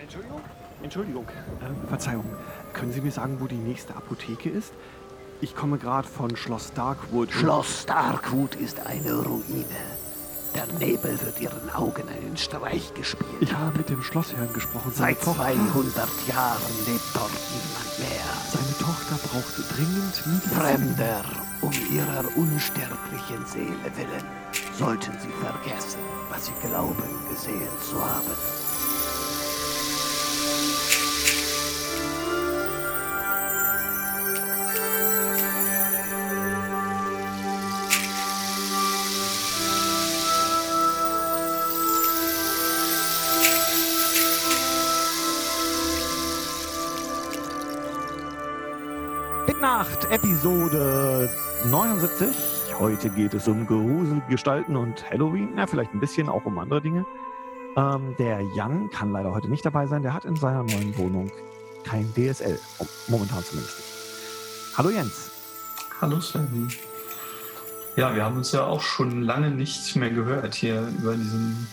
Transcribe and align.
Entschuldigung? 0.00 0.40
Entschuldigung, 0.82 1.26
äh, 1.28 1.88
Verzeihung. 1.88 2.24
Können 2.72 2.92
Sie 2.92 3.02
mir 3.02 3.12
sagen, 3.12 3.36
wo 3.38 3.46
die 3.46 3.56
nächste 3.56 3.94
Apotheke 3.94 4.48
ist? 4.48 4.72
Ich 5.42 5.54
komme 5.54 5.78
gerade 5.78 6.08
von 6.08 6.36
Schloss 6.36 6.72
Darkwood. 6.72 7.30
Schloss 7.30 7.84
Darkwood 7.86 8.54
ist 8.54 8.86
eine 8.86 9.14
Ruine. 9.14 9.64
Der 10.54 10.66
Nebel 10.78 11.18
wird 11.20 11.40
ihren 11.40 11.70
Augen 11.70 12.08
einen 12.08 12.36
Streich 12.36 12.92
gespielt. 12.94 13.28
Ich 13.40 13.54
habe 13.54 13.76
mit 13.78 13.88
dem 13.88 14.02
Schlossherrn 14.02 14.52
gesprochen. 14.52 14.90
Seine 14.92 15.16
Seit 15.20 15.34
200 15.34 16.08
Jahren 16.26 16.72
lebt 16.86 17.14
dort 17.14 17.30
niemand 17.52 17.98
mehr. 17.98 18.30
Seine 18.50 18.78
Tochter 18.78 19.16
braucht 19.28 19.76
dringend 19.76 20.26
Medizin. 20.26 20.58
Fremder, 20.58 21.24
um 21.60 21.72
ihrer 21.94 22.24
unsterblichen 22.36 23.46
Seele 23.46 23.96
willen, 23.96 24.24
sollten 24.76 25.12
sie 25.20 25.30
vergessen, 25.40 26.00
was 26.30 26.46
sie 26.46 26.52
glauben 26.66 27.04
gesehen 27.30 27.68
zu 27.88 28.02
haben. 28.02 28.59
Nacht, 49.80 50.10
Episode 50.10 51.30
79. 51.70 52.28
Heute 52.78 53.08
geht 53.08 53.32
es 53.32 53.48
um 53.48 53.66
gruselige 53.66 54.20
Gestalten 54.28 54.76
und 54.76 55.10
Halloween. 55.10 55.56
Ja, 55.56 55.66
vielleicht 55.66 55.94
ein 55.94 56.00
bisschen 56.00 56.28
auch 56.28 56.44
um 56.44 56.58
andere 56.58 56.82
Dinge. 56.82 57.06
Ähm, 57.78 58.14
der 58.18 58.42
Jan 58.54 58.90
kann 58.90 59.10
leider 59.10 59.32
heute 59.32 59.48
nicht 59.48 59.64
dabei 59.64 59.86
sein. 59.86 60.02
Der 60.02 60.12
hat 60.12 60.26
in 60.26 60.36
seiner 60.36 60.64
neuen 60.64 60.94
Wohnung 60.98 61.32
kein 61.82 62.12
DSL. 62.12 62.60
Momentan 63.08 63.42
zumindest 63.42 63.78
nicht. 63.78 64.76
Hallo 64.76 64.90
Jens. 64.90 65.30
Hallo 65.98 66.20
Sven. 66.20 66.70
Ja, 67.96 68.14
wir 68.14 68.22
haben 68.22 68.36
uns 68.36 68.52
ja 68.52 68.64
auch 68.64 68.82
schon 68.82 69.22
lange 69.22 69.50
nicht 69.50 69.96
mehr 69.96 70.10
gehört 70.10 70.56
hier 70.56 70.88
über 70.98 71.14
diesen. 71.14 71.66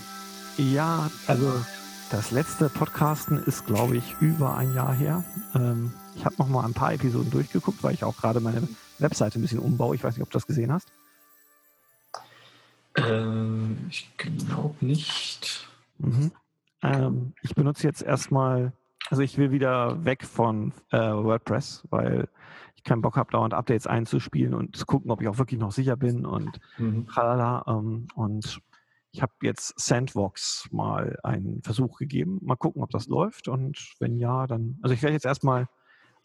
Ja, 0.55 1.11
also 1.27 1.51
das 2.11 2.31
letzte 2.31 2.69
Podcasten 2.69 3.37
ist, 3.43 3.65
glaube 3.65 3.97
ich, 3.97 4.15
über 4.21 4.55
ein 4.55 4.73
Jahr 4.73 4.93
her. 4.93 5.23
Ähm, 5.55 5.93
ich 6.15 6.25
habe 6.25 6.35
noch 6.37 6.47
mal 6.47 6.65
ein 6.65 6.73
paar 6.73 6.93
Episoden 6.93 7.29
durchgeguckt, 7.31 7.83
weil 7.83 7.93
ich 7.93 8.03
auch 8.03 8.15
gerade 8.17 8.39
meine 8.39 8.67
Webseite 8.99 9.39
ein 9.39 9.41
bisschen 9.41 9.59
umbaue. 9.59 9.95
Ich 9.95 10.03
weiß 10.03 10.15
nicht, 10.15 10.23
ob 10.23 10.29
du 10.29 10.37
das 10.37 10.47
gesehen 10.47 10.71
hast. 10.71 10.87
Ähm, 12.95 13.77
ich 13.89 14.09
glaube 14.17 14.75
nicht. 14.85 15.67
Mhm. 15.97 16.31
Ähm, 16.81 17.33
ich 17.41 17.53
benutze 17.55 17.83
jetzt 17.83 18.01
erstmal, 18.01 18.71
also 19.09 19.21
ich 19.21 19.37
will 19.37 19.51
wieder 19.51 20.05
weg 20.05 20.25
von 20.25 20.71
äh, 20.91 20.97
WordPress, 20.97 21.83
weil 21.89 22.29
ich 22.75 22.83
keinen 22.83 23.01
Bock 23.01 23.17
habe, 23.17 23.31
dauernd 23.31 23.53
Updates 23.53 23.85
einzuspielen 23.85 24.53
und 24.53 24.77
zu 24.77 24.85
gucken, 24.85 25.11
ob 25.11 25.21
ich 25.21 25.27
auch 25.27 25.37
wirklich 25.37 25.59
noch 25.59 25.71
sicher 25.71 25.97
bin 25.97 26.25
und 26.25 26.59
mhm. 26.77 27.05
tralala. 27.07 27.65
Ähm, 27.67 28.07
und 28.15 28.61
ich 29.11 29.21
habe 29.21 29.33
jetzt 29.41 29.79
Sandbox 29.79 30.67
mal 30.71 31.17
einen 31.23 31.61
Versuch 31.63 31.97
gegeben. 31.97 32.39
Mal 32.41 32.55
gucken, 32.55 32.83
ob 32.83 32.89
das 32.89 33.07
läuft. 33.07 33.47
Und 33.47 33.95
wenn 33.99 34.17
ja, 34.17 34.47
dann, 34.47 34.77
also 34.81 34.93
ich 34.93 35.01
werde 35.01 35.13
jetzt 35.13 35.25
erstmal 35.25 35.67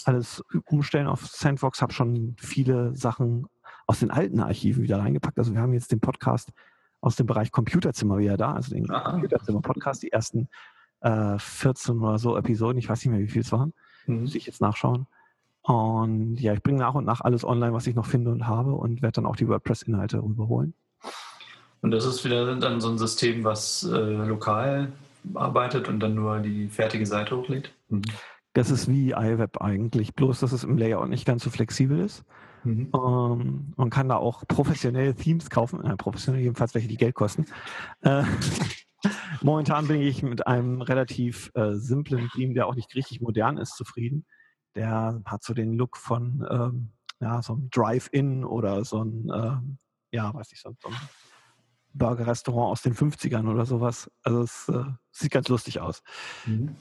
alles 0.05 0.43
umstellen 0.67 1.07
auf 1.07 1.27
Sandbox, 1.27 1.81
habe 1.81 1.93
schon 1.93 2.37
viele 2.39 2.95
Sachen 2.97 3.47
aus 3.87 4.01
den 4.01 4.11
alten 4.11 4.41
Archiven 4.41 4.83
wieder 4.83 4.99
reingepackt. 4.99 5.39
Also 5.39 5.55
wir 5.55 5.61
haben 5.61 5.73
jetzt 5.73 5.93
den 5.93 6.01
Podcast 6.01 6.53
aus 7.01 7.17
dem 7.17 7.27
Bereich 7.27 7.51
Computerzimmer 7.51 8.19
wieder 8.19 8.37
da, 8.37 8.53
also 8.53 8.75
den 8.75 8.91
Aha. 8.91 9.11
Computerzimmer-Podcast, 9.11 10.03
die 10.03 10.13
ersten 10.13 10.49
äh, 11.01 11.39
14 11.39 11.99
oder 11.99 12.19
so 12.19 12.37
Episoden, 12.37 12.79
ich 12.79 12.89
weiß 12.89 13.05
nicht 13.05 13.13
mehr, 13.13 13.21
wie 13.21 13.29
viel 13.29 13.43
es 13.43 13.53
waren, 13.53 13.75
mhm. 14.07 14.23
muss 14.23 14.35
ich 14.35 14.47
jetzt 14.47 14.61
nachschauen. 14.61 15.07
Und 15.63 16.41
ja, 16.41 16.55
ich 16.55 16.63
bringe 16.63 16.79
nach 16.79 16.95
und 16.95 17.05
nach 17.05 17.21
alles 17.21 17.45
online, 17.45 17.73
was 17.73 17.87
ich 17.87 17.95
noch 17.95 18.07
finde 18.07 18.31
und 18.31 18.47
habe 18.47 18.75
und 18.75 19.03
werde 19.03 19.17
dann 19.17 19.27
auch 19.27 19.37
die 19.37 19.49
WordPress-Inhalte 19.49 20.23
rüberholen. 20.23 20.75
Und 21.83 21.91
das 21.91 22.07
ist 22.07 22.25
wieder 22.25 22.55
dann 22.57 22.81
so 22.81 22.89
ein 22.89 22.99
System, 22.99 23.45
was 23.45 23.83
äh, 23.85 23.97
lokal 23.97 24.93
arbeitet 25.35 25.89
und 25.89 26.01
dann 26.01 26.15
nur 26.15 26.39
die 26.39 26.69
fertige 26.69 27.05
Seite 27.07 27.37
hochlädt? 27.37 27.73
Mhm. 27.89 28.03
Das 28.55 28.71
ist 28.71 28.89
wie 28.89 29.11
iWeb 29.11 29.61
eigentlich, 29.61 30.15
bloß 30.15 30.41
dass 30.41 30.53
es 30.53 30.65
im 30.65 30.79
Layout 30.79 31.09
nicht 31.09 31.25
ganz 31.25 31.43
so 31.43 31.51
flexibel 31.51 31.99
ist. 32.01 32.25
Mhm. 32.65 32.93
Ähm, 32.95 33.73
man 33.77 33.91
kann 33.91 34.09
da 34.09 34.17
auch 34.17 34.47
professionelle 34.47 35.15
Themes 35.15 35.51
kaufen, 35.51 35.85
äh, 35.85 35.97
professionell 35.97 36.43
jedenfalls 36.43 36.75
welche, 36.75 36.89
die 36.89 36.97
Geld 36.97 37.15
kosten. 37.15 37.47
Äh, 38.03 38.23
momentan 39.43 39.89
bin 39.89 40.01
ich 40.01 40.23
mit 40.23 40.47
einem 40.47 40.83
relativ 40.83 41.51
äh, 41.55 41.75
simplen 41.75 42.29
Theme, 42.35 42.55
der 42.55 42.67
auch 42.67 42.77
nicht 42.77 42.95
richtig 42.95 43.21
modern 43.21 43.59
ist, 43.59 43.75
zufrieden. 43.75 44.25
Der 44.77 45.21
hat 45.25 45.43
so 45.43 45.53
den 45.55 45.73
Look 45.73 45.97
von 45.97 46.47
ähm, 46.49 46.93
ja, 47.21 47.43
so 47.43 47.55
einem 47.55 47.71
Drive-In 47.71 48.45
oder 48.45 48.85
so 48.85 49.03
ein, 49.03 49.31
ähm, 49.35 49.79
ja, 50.13 50.33
weiß 50.33 50.53
ich, 50.53 50.61
so, 50.61 50.75
so 50.81 50.89
ein 50.89 50.95
Burger-Restaurant 51.95 52.73
aus 52.73 52.83
den 52.83 52.95
50ern 52.95 53.49
oder 53.49 53.67
sowas. 53.67 54.11
Also 54.23 54.43
es 54.43 54.69
äh, 54.69 54.85
sieht 55.11 55.33
ganz 55.33 55.49
lustig 55.49 55.81
aus. 55.81 56.03
Mhm 56.47 56.77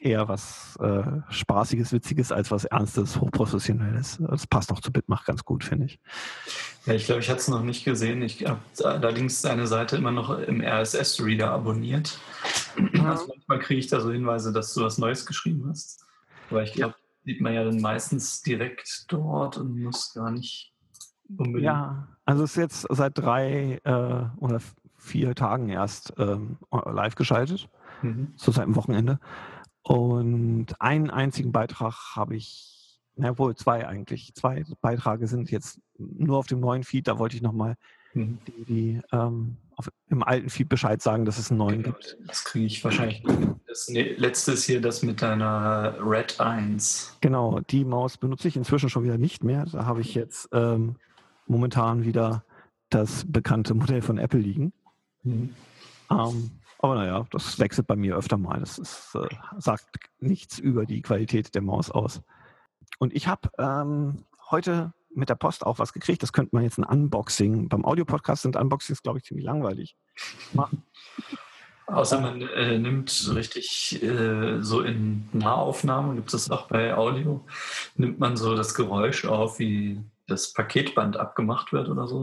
eher 0.00 0.28
was 0.28 0.76
äh, 0.80 1.02
Spaßiges, 1.28 1.92
Witziges 1.92 2.32
als 2.32 2.50
was 2.50 2.64
Ernstes, 2.64 3.20
Hochprofessionelles. 3.20 4.18
Das 4.20 4.46
passt 4.46 4.72
auch 4.72 4.80
zu 4.80 4.90
Bitmach 4.90 5.24
ganz 5.24 5.44
gut, 5.44 5.62
finde 5.62 5.86
ich. 5.86 6.00
Ja, 6.86 6.94
ich 6.94 7.04
glaube, 7.04 7.20
ich 7.20 7.28
hatte 7.28 7.40
es 7.40 7.48
noch 7.48 7.62
nicht 7.62 7.84
gesehen. 7.84 8.22
Ich 8.22 8.46
habe 8.46 8.60
allerdings 8.82 9.42
deine 9.42 9.66
Seite 9.66 9.96
immer 9.96 10.10
noch 10.10 10.30
im 10.38 10.62
RSS-Reader 10.62 11.50
abonniert. 11.50 12.18
Ja. 12.94 13.10
Also 13.10 13.26
manchmal 13.28 13.58
kriege 13.58 13.80
ich 13.80 13.88
da 13.88 14.00
so 14.00 14.10
Hinweise, 14.10 14.52
dass 14.52 14.72
du 14.72 14.82
was 14.82 14.98
Neues 14.98 15.26
geschrieben 15.26 15.66
hast. 15.68 16.04
Aber 16.50 16.62
ich 16.62 16.72
glaube, 16.72 16.94
ja. 16.98 17.32
sieht 17.32 17.40
man 17.42 17.52
ja 17.52 17.64
dann 17.64 17.80
meistens 17.80 18.40
direkt 18.42 19.04
dort 19.08 19.58
und 19.58 19.82
muss 19.82 20.14
gar 20.14 20.30
nicht 20.30 20.72
unbedingt. 21.36 21.64
Ja, 21.64 22.08
also 22.24 22.44
es 22.44 22.50
ist 22.52 22.56
jetzt 22.56 22.86
seit 22.90 23.18
drei 23.18 23.80
äh, 23.84 24.42
oder 24.42 24.60
vier 24.96 25.34
Tagen 25.34 25.68
erst 25.68 26.12
ähm, 26.18 26.58
live 26.70 27.14
geschaltet. 27.14 27.68
Mhm. 28.02 28.32
So 28.36 28.52
seit 28.52 28.66
dem 28.66 28.76
Wochenende. 28.76 29.18
Und 29.82 30.66
einen 30.78 31.10
einzigen 31.10 31.52
Beitrag 31.52 32.14
habe 32.14 32.36
ich, 32.36 33.00
na 33.16 33.36
wohl 33.38 33.54
zwei 33.56 33.86
eigentlich. 33.86 34.34
Zwei 34.34 34.64
Beiträge 34.80 35.26
sind 35.26 35.50
jetzt 35.50 35.80
nur 35.98 36.38
auf 36.38 36.46
dem 36.46 36.60
neuen 36.60 36.84
Feed. 36.84 37.08
Da 37.08 37.18
wollte 37.18 37.36
ich 37.36 37.42
nochmal 37.42 37.76
mhm. 38.14 38.38
die, 38.46 38.64
die 38.64 39.00
ähm, 39.12 39.56
auf, 39.76 39.90
im 40.08 40.22
alten 40.22 40.50
Feed 40.50 40.68
Bescheid 40.68 41.00
sagen, 41.00 41.24
dass 41.24 41.38
es 41.38 41.50
einen 41.50 41.58
neuen 41.58 41.82
genau, 41.82 41.96
gibt. 41.96 42.18
Das 42.26 42.44
kriege 42.44 42.66
ich 42.66 42.84
wahrscheinlich. 42.84 43.22
Das 43.66 43.88
letzte 43.88 44.52
ist 44.52 44.64
hier 44.64 44.80
das 44.80 45.02
mit 45.02 45.22
deiner 45.22 45.96
Red 46.00 46.38
1. 46.40 47.16
Genau, 47.20 47.60
die 47.60 47.84
Maus 47.84 48.18
benutze 48.18 48.48
ich 48.48 48.56
inzwischen 48.56 48.90
schon 48.90 49.04
wieder 49.04 49.18
nicht 49.18 49.42
mehr. 49.42 49.64
Da 49.64 49.86
habe 49.86 50.02
ich 50.02 50.14
jetzt 50.14 50.48
ähm, 50.52 50.96
momentan 51.50 52.04
wieder 52.04 52.44
das 52.88 53.24
bekannte 53.26 53.74
Modell 53.74 54.02
von 54.02 54.18
Apple 54.18 54.40
liegen. 54.40 54.72
Mhm. 55.22 55.54
Ähm, 56.10 56.50
aber 56.78 56.94
naja, 56.94 57.26
das 57.30 57.58
wechselt 57.58 57.86
bei 57.86 57.96
mir 57.96 58.16
öfter 58.16 58.38
mal. 58.38 58.60
Das 58.60 58.78
ist, 58.78 59.14
äh, 59.14 59.28
sagt 59.58 59.84
nichts 60.18 60.58
über 60.58 60.86
die 60.86 61.02
Qualität 61.02 61.54
der 61.54 61.62
Maus 61.62 61.90
aus. 61.90 62.22
Und 62.98 63.12
ich 63.14 63.26
habe 63.26 63.50
ähm, 63.58 64.24
heute 64.50 64.92
mit 65.12 65.28
der 65.28 65.34
Post 65.34 65.66
auch 65.66 65.78
was 65.78 65.92
gekriegt. 65.92 66.22
Das 66.22 66.32
könnte 66.32 66.54
man 66.54 66.62
jetzt 66.62 66.78
ein 66.78 66.84
Unboxing. 66.84 67.68
Beim 67.68 67.84
Audiopodcast 67.84 68.42
sind 68.42 68.56
Unboxings, 68.56 69.02
glaube 69.02 69.18
ich, 69.18 69.24
ziemlich 69.24 69.44
langweilig 69.44 69.96
machen. 70.52 70.84
Außer 71.86 72.20
man 72.20 72.40
äh, 72.42 72.78
nimmt 72.78 73.32
richtig 73.34 74.00
äh, 74.00 74.62
so 74.62 74.82
in 74.82 75.28
Nahaufnahmen, 75.32 76.14
gibt 76.14 76.32
es 76.32 76.48
auch 76.48 76.68
bei 76.68 76.96
Audio, 76.96 77.44
nimmt 77.96 78.20
man 78.20 78.36
so 78.36 78.54
das 78.54 78.74
Geräusch 78.74 79.24
auf, 79.24 79.58
wie 79.58 80.00
das 80.30 80.52
Paketband 80.52 81.16
abgemacht 81.16 81.72
wird 81.72 81.88
oder 81.88 82.06
so. 82.06 82.22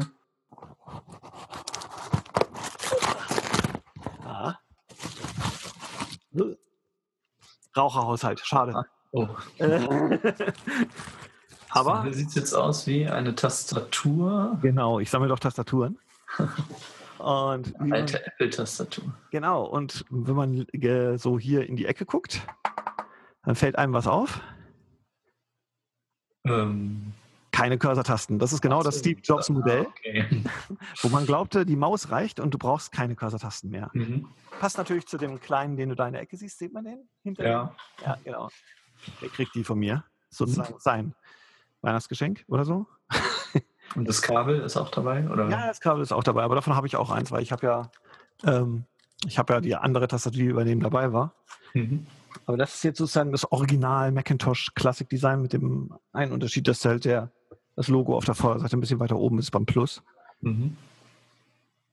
Raucherhaushalt, 7.75 8.39
schade. 8.39 8.75
Ah, 8.75 8.85
oh. 9.11 9.27
Aber. 11.69 12.03
Hier 12.03 12.13
sieht 12.13 12.29
es 12.29 12.35
jetzt 12.35 12.53
aus 12.53 12.87
wie 12.87 13.07
eine 13.07 13.35
Tastatur. 13.35 14.57
Genau, 14.61 14.99
ich 14.99 15.09
sammle 15.09 15.29
doch 15.29 15.39
Tastaturen. 15.39 15.99
Und 17.19 17.73
Alte 17.91 18.25
Apple-Tastatur. 18.25 19.11
Genau, 19.31 19.63
und 19.65 20.05
wenn 20.11 20.35
man 20.35 20.67
so 21.17 21.39
hier 21.39 21.67
in 21.67 21.75
die 21.75 21.87
Ecke 21.87 22.05
guckt, 22.05 22.41
dann 23.43 23.55
fällt 23.55 23.75
einem 23.75 23.93
was 23.93 24.05
auf. 24.05 24.39
Ähm, 26.45 27.13
keine 27.57 27.79
Cursor-Tasten. 27.79 28.37
Das 28.37 28.53
ist 28.53 28.61
genau 28.61 28.83
das 28.83 28.99
Steve 28.99 29.19
Jobs-Modell, 29.19 29.87
okay. 29.87 30.27
wo 31.01 31.09
man 31.09 31.25
glaubte, 31.25 31.65
die 31.65 31.75
Maus 31.75 32.11
reicht 32.11 32.39
und 32.39 32.53
du 32.53 32.59
brauchst 32.59 32.91
keine 32.91 33.15
Cursor-Tasten 33.15 33.69
mehr. 33.71 33.89
Mhm. 33.93 34.27
Passt 34.59 34.77
natürlich 34.77 35.07
zu 35.07 35.17
dem 35.17 35.39
kleinen, 35.39 35.75
den 35.75 35.89
du 35.89 35.95
da 35.95 36.05
in 36.05 36.13
der 36.13 36.21
Ecke 36.21 36.37
siehst. 36.37 36.59
Sieht 36.59 36.71
man 36.71 36.85
den? 36.85 37.09
Hinter 37.23 37.47
ja. 37.47 37.75
Ja, 38.05 38.17
genau. 38.23 38.49
Der 39.21 39.29
kriegt 39.29 39.55
die 39.55 39.63
von 39.63 39.79
mir. 39.79 40.03
Sozusagen 40.29 40.75
mhm. 40.75 40.79
sein 40.79 41.15
Weihnachtsgeschenk 41.81 42.45
oder 42.47 42.63
so. 42.63 42.85
Und 43.95 44.07
das 44.07 44.21
Kabel 44.21 44.59
ist 44.61 44.77
auch 44.77 44.91
dabei? 44.91 45.27
Oder? 45.27 45.49
Ja, 45.49 45.67
das 45.67 45.79
Kabel 45.79 46.03
ist 46.03 46.11
auch 46.11 46.23
dabei, 46.23 46.43
aber 46.43 46.53
davon 46.53 46.75
habe 46.75 46.85
ich 46.85 46.95
auch 46.95 47.09
eins, 47.09 47.31
weil 47.31 47.41
ich 47.41 47.51
habe 47.51 47.65
ja 47.65 47.91
ähm, 48.43 48.85
Ich 49.25 49.39
habe 49.39 49.53
ja 49.53 49.61
die 49.61 49.75
andere 49.75 50.07
Tastatur, 50.07 50.37
die 50.37 50.45
übernehmen 50.45 50.81
dabei 50.81 51.11
war. 51.11 51.33
Mhm. 51.73 52.05
Aber 52.45 52.57
das 52.57 52.75
ist 52.75 52.83
jetzt 52.83 52.99
sozusagen 52.99 53.31
das 53.31 53.51
Original 53.51 54.11
Macintosh 54.11 54.73
Classic 54.75 55.09
Design 55.09 55.41
mit 55.41 55.53
dem 55.53 55.97
einen 56.13 56.31
Unterschied, 56.31 56.67
dass 56.67 56.85
halt 56.85 57.05
der, 57.05 57.31
das 57.77 57.87
Logo 57.87 58.17
auf 58.17 58.25
der 58.25 58.33
Vorderseite 58.33 58.75
ein 58.75 58.81
bisschen 58.81 58.99
weiter 58.99 59.15
oben 59.15 59.37
ist 59.37 59.51
beim 59.51 59.65
Plus. 59.65 60.03
Mhm. 60.41 60.75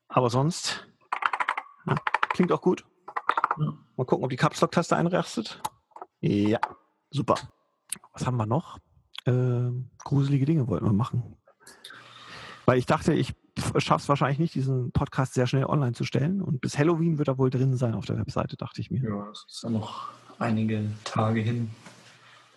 Aber 0.09 0.31
sonst 0.31 0.89
ja, 1.87 1.95
klingt 2.31 2.51
auch 2.51 2.63
gut. 2.63 2.85
Ja. 3.59 3.75
Mal 3.97 4.05
gucken, 4.05 4.25
ob 4.25 4.31
die 4.31 4.37
Caps 4.37 4.61
Lock 4.61 4.73
Taste 4.73 4.97
einrastet. 4.97 5.61
Ja, 6.21 6.59
super. 7.11 7.35
Was 8.15 8.27
haben 8.27 8.39
wir 8.39 8.47
noch? 8.47 8.79
Äh, 9.27 9.71
gruselige 10.03 10.47
Dinge 10.47 10.67
wollten 10.69 10.87
wir 10.87 10.93
machen. 10.93 11.37
Weil 12.65 12.79
ich 12.79 12.87
dachte, 12.87 13.13
ich 13.13 13.35
schaffe 13.77 14.03
es 14.03 14.09
wahrscheinlich 14.09 14.39
nicht, 14.39 14.55
diesen 14.55 14.91
Podcast 14.91 15.35
sehr 15.35 15.47
schnell 15.47 15.67
online 15.67 15.93
zu 15.93 16.05
stellen. 16.05 16.41
Und 16.41 16.63
bis 16.63 16.79
Halloween 16.79 17.19
wird 17.19 17.29
er 17.29 17.37
wohl 17.37 17.51
drin 17.51 17.77
sein 17.77 17.95
auf 17.95 18.07
der 18.07 18.17
Webseite, 18.17 18.57
dachte 18.57 18.81
ich 18.81 18.91
mir. 18.91 19.03
Ja, 19.03 19.27
das 19.27 19.45
ist 19.49 19.63
ja 19.63 19.69
noch 19.69 20.09
einige 20.39 20.91
Tage 21.05 21.41
hin. 21.41 21.71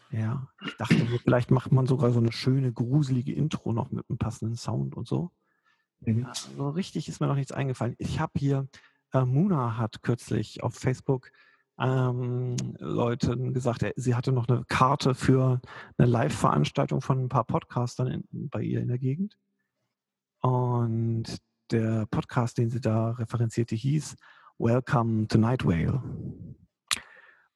Ja, 0.09 0.48
ich 0.65 0.75
dachte, 0.77 0.95
vielleicht 1.24 1.51
macht 1.51 1.71
man 1.71 1.86
sogar 1.86 2.12
so 2.12 2.19
eine 2.19 2.31
schöne, 2.31 2.71
gruselige 2.71 3.33
Intro 3.33 3.74
noch 3.74 3.92
mit 3.92 4.06
einem 4.09 4.18
passenden 4.18 4.56
Sound 4.56 4.95
und 4.95 5.07
so. 5.07 5.31
Mhm. 6.01 6.21
Ja, 6.21 6.33
so 6.33 6.69
richtig 6.69 7.09
ist 7.09 7.19
mir 7.19 7.27
noch 7.27 7.36
nichts 7.36 7.51
eingefallen. 7.51 7.95
Ich 7.98 8.19
habe 8.19 8.33
hier, 8.38 8.68
äh, 9.13 9.25
Muna 9.25 9.77
hat 9.77 10.01
kürzlich 10.04 10.63
auf 10.63 10.75
Facebook 10.75 11.31
ähm, 11.80 12.56
Leuten 12.80 13.54
gesagt, 13.54 13.86
sie 13.95 14.15
hatte 14.15 14.31
noch 14.31 14.48
eine 14.48 14.63
Karte 14.68 15.13
für 15.13 15.62
eine 15.98 16.07
Live-Veranstaltung 16.07 17.01
von 17.01 17.25
ein 17.25 17.30
paar 17.30 17.44
Podcastern 17.44 18.07
in, 18.07 18.50
bei 18.50 18.62
ihr 18.62 18.81
in 18.81 18.88
der 18.88 18.98
Gegend. 18.98 19.38
Und 20.42 21.38
der 21.71 22.06
Podcast, 22.07 22.57
den 22.57 22.69
sie 22.69 22.81
da 22.81 23.12
referenzierte, 23.12 23.75
hieß 23.75 24.15
Welcome 24.57 25.27
to 25.27 25.38
Night 25.38 25.65
Whale. 25.65 26.01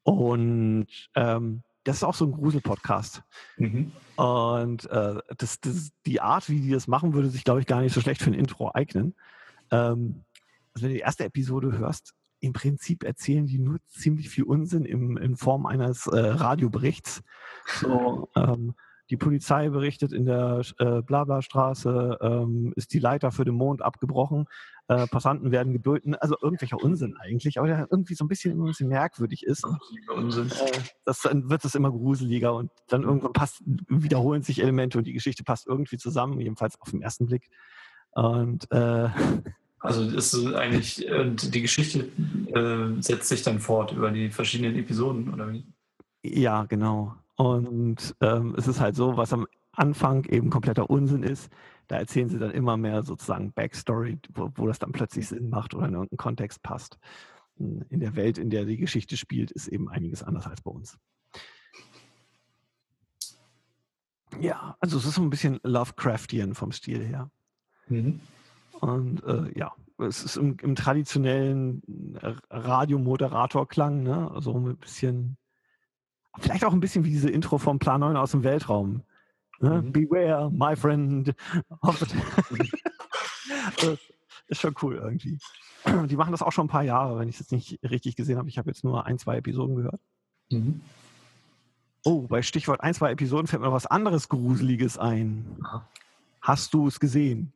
Und 0.04 0.88
ähm, 1.16 1.64
das 1.84 1.98
ist 1.98 2.04
auch 2.04 2.14
so 2.14 2.26
ein 2.26 2.32
Grusel-Podcast. 2.32 3.24
Mhm. 3.58 3.92
Und 4.16 4.90
äh, 4.90 5.20
das, 5.38 5.60
das, 5.60 5.92
die 6.06 6.22
Art, 6.22 6.50
wie 6.50 6.60
die 6.60 6.72
das 6.72 6.88
machen, 6.88 7.14
würde 7.14 7.30
sich, 7.30 7.44
glaube 7.44 7.60
ich, 7.60 7.66
gar 7.66 7.82
nicht 7.82 7.94
so 7.94 8.02
schlecht 8.02 8.22
für 8.22 8.30
ein 8.30 8.36
Intro 8.36 8.72
eignen. 8.74 9.16
Ähm, 9.72 10.24
also 10.74 10.84
wenn 10.84 10.90
du 10.92 10.96
die 10.96 11.02
erste 11.02 11.26
Episode 11.26 11.78
hörst, 11.78 12.14
im 12.40 12.54
Prinzip 12.54 13.04
erzählen 13.04 13.46
die 13.46 13.60
nur 13.60 13.80
ziemlich 13.88 14.30
viel 14.30 14.44
Unsinn 14.44 14.86
im, 14.86 15.18
in 15.18 15.36
Form 15.36 15.66
eines 15.66 16.08
äh, 16.08 16.18
Radioberichts. 16.18 17.22
So, 17.80 18.30
ähm, 18.36 18.74
die 19.10 19.18
Polizei 19.18 19.70
berichtet 19.70 20.14
in 20.14 20.26
der 20.26 20.62
äh, 20.80 21.02
Blablastraße, 21.02 22.18
ähm, 22.22 22.74
ist 22.76 22.94
die 22.94 23.00
Leiter 23.00 23.32
für 23.32 23.46
den 23.46 23.56
Mond 23.56 23.82
abgebrochen, 23.82 24.46
äh, 24.92 25.08
Passanten 25.08 25.52
werden 25.52 25.72
gebeten, 25.72 26.16
also 26.16 26.36
irgendwelcher 26.42 26.84
Unsinn 26.84 27.16
eigentlich, 27.18 27.58
aber 27.58 27.68
der 27.68 27.88
irgendwie 27.90 28.14
so 28.14 28.26
ein 28.26 28.28
bisschen, 28.28 28.60
ein 28.60 28.66
bisschen 28.66 28.90
merkwürdig 28.90 29.46
ist. 29.46 29.66
Unsinn. 30.14 30.48
Äh, 30.48 30.80
das, 31.06 31.22
dann 31.22 31.50
wird 31.50 31.64
es 31.64 31.76
immer 31.76 31.92
gruseliger 31.92 32.54
und 32.54 32.72
dann 32.90 33.04
irgendwann 33.04 33.32
passt, 33.32 33.64
wiederholen 33.88 34.42
sich 34.42 34.62
Elemente 34.62 34.98
und 34.98 35.08
die 35.08 35.14
Geschichte 35.14 35.46
passt 35.46 35.66
irgendwie 35.66 35.98
zusammen, 35.98 36.42
jedenfalls 36.42 36.80
auf 36.82 36.92
den 36.92 37.02
ersten 37.02 37.28
Blick. 37.28 37.50
Und 38.12 38.70
äh, 38.72 39.08
also 39.80 40.04
ist 40.04 40.36
eigentlich, 40.56 41.08
die 41.08 41.62
Geschichte 41.62 42.10
äh, 42.54 43.02
setzt 43.02 43.30
sich 43.30 43.44
dann 43.44 43.62
fort 43.62 43.94
über 43.94 44.12
die 44.12 44.30
verschiedenen 44.30 44.76
Episoden, 44.76 45.34
oder 45.34 45.54
wie? 45.54 45.66
Ja, 46.22 46.66
genau. 46.66 47.16
Und 47.38 48.14
ähm, 48.20 48.56
es 48.58 48.68
ist 48.68 48.82
halt 48.82 48.98
so, 48.98 49.16
was 49.16 49.32
am 49.32 49.48
Anfang 49.72 50.26
eben 50.26 50.50
kompletter 50.50 50.90
Unsinn 50.90 51.24
ist, 51.24 51.50
da 51.92 51.98
erzählen 51.98 52.30
sie 52.30 52.40
dann 52.40 52.52
immer 52.52 52.78
mehr 52.78 53.04
sozusagen 53.04 53.52
Backstory, 53.52 54.18
wo, 54.34 54.50
wo 54.56 54.66
das 54.66 54.80
dann 54.80 54.94
plötzlich 54.94 55.28
Sinn 55.28 55.50
macht 55.50 55.74
oder 55.74 55.88
in 55.88 55.94
irgendeinen 55.94 56.18
Kontext 56.18 56.64
passt. 56.64 56.98
In 57.58 58.00
der 58.00 58.16
Welt, 58.16 58.38
in 58.38 58.50
der 58.50 58.64
die 58.64 58.78
Geschichte 58.78 59.18
spielt, 59.18 59.52
ist 59.52 59.68
eben 59.68 59.90
einiges 59.90 60.24
anders 60.24 60.48
als 60.48 60.62
bei 60.62 60.72
uns. 60.72 60.98
Ja, 64.40 64.78
also 64.80 64.98
es 64.98 65.06
ist 65.06 65.16
so 65.16 65.22
ein 65.22 65.30
bisschen 65.30 65.60
Lovecraftian 65.64 66.56
vom 66.56 66.72
Stil 66.72 67.06
her. 67.06 67.30
Mhm. 67.90 68.22
Und 68.80 69.22
äh, 69.26 69.52
ja, 69.60 69.74
es 69.98 70.24
ist 70.24 70.38
im, 70.38 70.56
im 70.62 70.76
traditionellen 70.76 71.82
Radiomoderator-Klang, 72.50 74.02
ne? 74.02 74.32
also 74.32 74.56
ein 74.56 74.78
bisschen 74.78 75.38
Vielleicht 76.40 76.64
auch 76.64 76.72
ein 76.72 76.80
bisschen 76.80 77.04
wie 77.04 77.10
diese 77.10 77.30
Intro 77.30 77.58
vom 77.58 77.80
Plan 77.80 78.00
9 78.00 78.16
aus 78.16 78.32
dem 78.32 78.44
Weltraum. 78.44 79.04
Ne? 79.62 79.82
Mhm. 79.82 79.92
Beware, 79.92 80.52
my 80.52 80.76
friend. 80.76 81.34
das 81.82 82.02
ist 84.48 84.62
schon 84.62 84.76
cool 84.82 84.96
irgendwie. 84.96 85.38
Die 86.08 86.16
machen 86.16 86.32
das 86.32 86.42
auch 86.42 86.52
schon 86.52 86.66
ein 86.66 86.70
paar 86.70 86.84
Jahre, 86.84 87.20
wenn 87.20 87.30
ich 87.30 87.36
es 87.36 87.40
jetzt 87.42 87.52
nicht 87.52 87.80
richtig 87.84 88.16
gesehen 88.16 88.38
habe. 88.38 88.50
Ich 88.50 88.58
habe 88.58 88.70
jetzt 88.70 88.84
nur 88.84 89.06
ein, 89.06 89.20
zwei 89.20 89.38
Episoden 89.38 89.76
gehört. 89.76 90.02
Mhm. 90.50 90.82
Oh, 92.04 92.22
bei 92.28 92.42
Stichwort 92.42 92.82
ein, 92.82 92.94
zwei 92.96 93.12
Episoden 93.12 93.48
fällt 93.48 93.62
mir 93.62 93.72
was 93.72 93.86
anderes 93.86 94.28
Gruseliges 94.28 94.98
ein. 94.98 95.60
Hast 96.42 96.74
du 96.74 96.88
es 96.88 97.00
gesehen? 97.00 97.54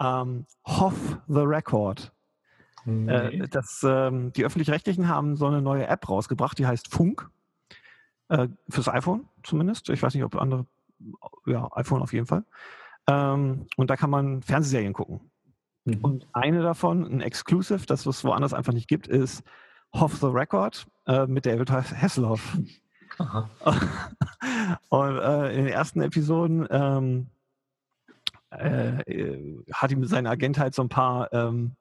Ähm, 0.00 0.46
Hoff 0.66 1.18
the 1.28 1.40
Record. 1.40 2.12
Nee. 2.84 3.12
Äh, 3.12 3.48
das, 3.48 3.84
ähm, 3.88 4.32
die 4.32 4.44
Öffentlich-Rechtlichen 4.44 5.08
haben 5.08 5.36
so 5.36 5.46
eine 5.46 5.62
neue 5.62 5.86
App 5.86 6.08
rausgebracht, 6.08 6.58
die 6.58 6.66
heißt 6.66 6.88
Funk. 6.92 7.30
Äh, 8.28 8.48
fürs 8.68 8.88
iPhone 8.88 9.28
zumindest. 9.42 9.88
Ich 9.90 10.02
weiß 10.02 10.14
nicht, 10.14 10.24
ob 10.24 10.34
andere, 10.36 10.66
ja, 11.46 11.68
iPhone 11.72 12.02
auf 12.02 12.12
jeden 12.12 12.26
Fall. 12.26 12.44
Ähm, 13.06 13.66
und 13.76 13.90
da 13.90 13.96
kann 13.96 14.10
man 14.10 14.42
Fernsehserien 14.42 14.92
gucken. 14.92 15.30
Mhm. 15.84 15.98
Und 16.02 16.28
eine 16.32 16.62
davon, 16.62 17.04
ein 17.04 17.20
Exclusive, 17.20 17.86
das 17.86 18.06
es 18.06 18.24
woanders 18.24 18.54
einfach 18.54 18.72
nicht 18.72 18.88
gibt, 18.88 19.06
ist 19.06 19.42
Off 19.90 20.16
the 20.16 20.26
Record 20.26 20.86
äh, 21.06 21.26
mit 21.26 21.46
David 21.46 21.70
Hasselhoff. 21.70 22.58
und 24.88 25.18
äh, 25.18 25.50
in 25.50 25.64
den 25.64 25.72
ersten 25.72 26.00
Episoden 26.00 26.66
ähm, 26.70 27.28
äh, 28.50 29.62
hat 29.72 29.92
ihm 29.92 30.04
sein 30.04 30.26
Agent 30.26 30.58
halt 30.58 30.74
so 30.74 30.82
ein 30.82 30.88
paar 30.88 31.32
ähm, 31.32 31.76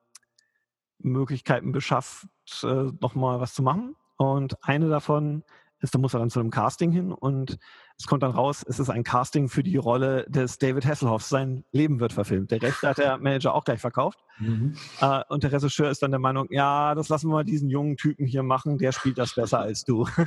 Möglichkeiten 0.99 1.71
beschafft, 1.71 2.27
äh, 2.63 2.91
nochmal 2.99 3.39
was 3.39 3.53
zu 3.53 3.63
machen. 3.63 3.95
Und 4.17 4.63
eine 4.63 4.89
davon 4.89 5.43
ist, 5.79 5.95
da 5.95 5.99
muss 5.99 6.13
er 6.13 6.19
dann 6.19 6.29
zu 6.29 6.39
einem 6.39 6.51
Casting 6.51 6.91
hin 6.91 7.11
und 7.11 7.57
es 8.03 8.07
kommt 8.07 8.21
dann 8.21 8.31
raus, 8.31 8.65
es 8.67 8.79
ist 8.79 8.89
ein 8.89 9.05
Casting 9.05 9.47
für 9.47 9.63
die 9.63 9.77
Rolle 9.77 10.25
des 10.27 10.57
David 10.57 10.85
Hasselhoffs. 10.85 11.29
Sein 11.29 11.63
Leben 11.71 12.01
wird 12.01 12.11
verfilmt. 12.11 12.51
Der 12.51 12.61
Rechte 12.61 12.89
hat 12.89 12.97
der 12.97 13.17
Manager 13.21 13.55
auch 13.55 13.63
gleich 13.63 13.79
verkauft. 13.79 14.19
Mhm. 14.39 14.75
Äh, 14.99 15.21
und 15.29 15.43
der 15.43 15.53
Regisseur 15.53 15.89
ist 15.89 16.03
dann 16.03 16.11
der 16.11 16.19
Meinung, 16.19 16.47
ja, 16.49 16.95
das 16.95 17.07
lassen 17.07 17.29
wir 17.29 17.35
mal 17.35 17.45
diesen 17.45 17.69
jungen 17.69 17.95
Typen 17.95 18.25
hier 18.25 18.43
machen, 18.43 18.77
der 18.77 18.91
spielt 18.91 19.17
das 19.17 19.35
besser 19.35 19.59
als 19.59 19.85
du. 19.85 20.05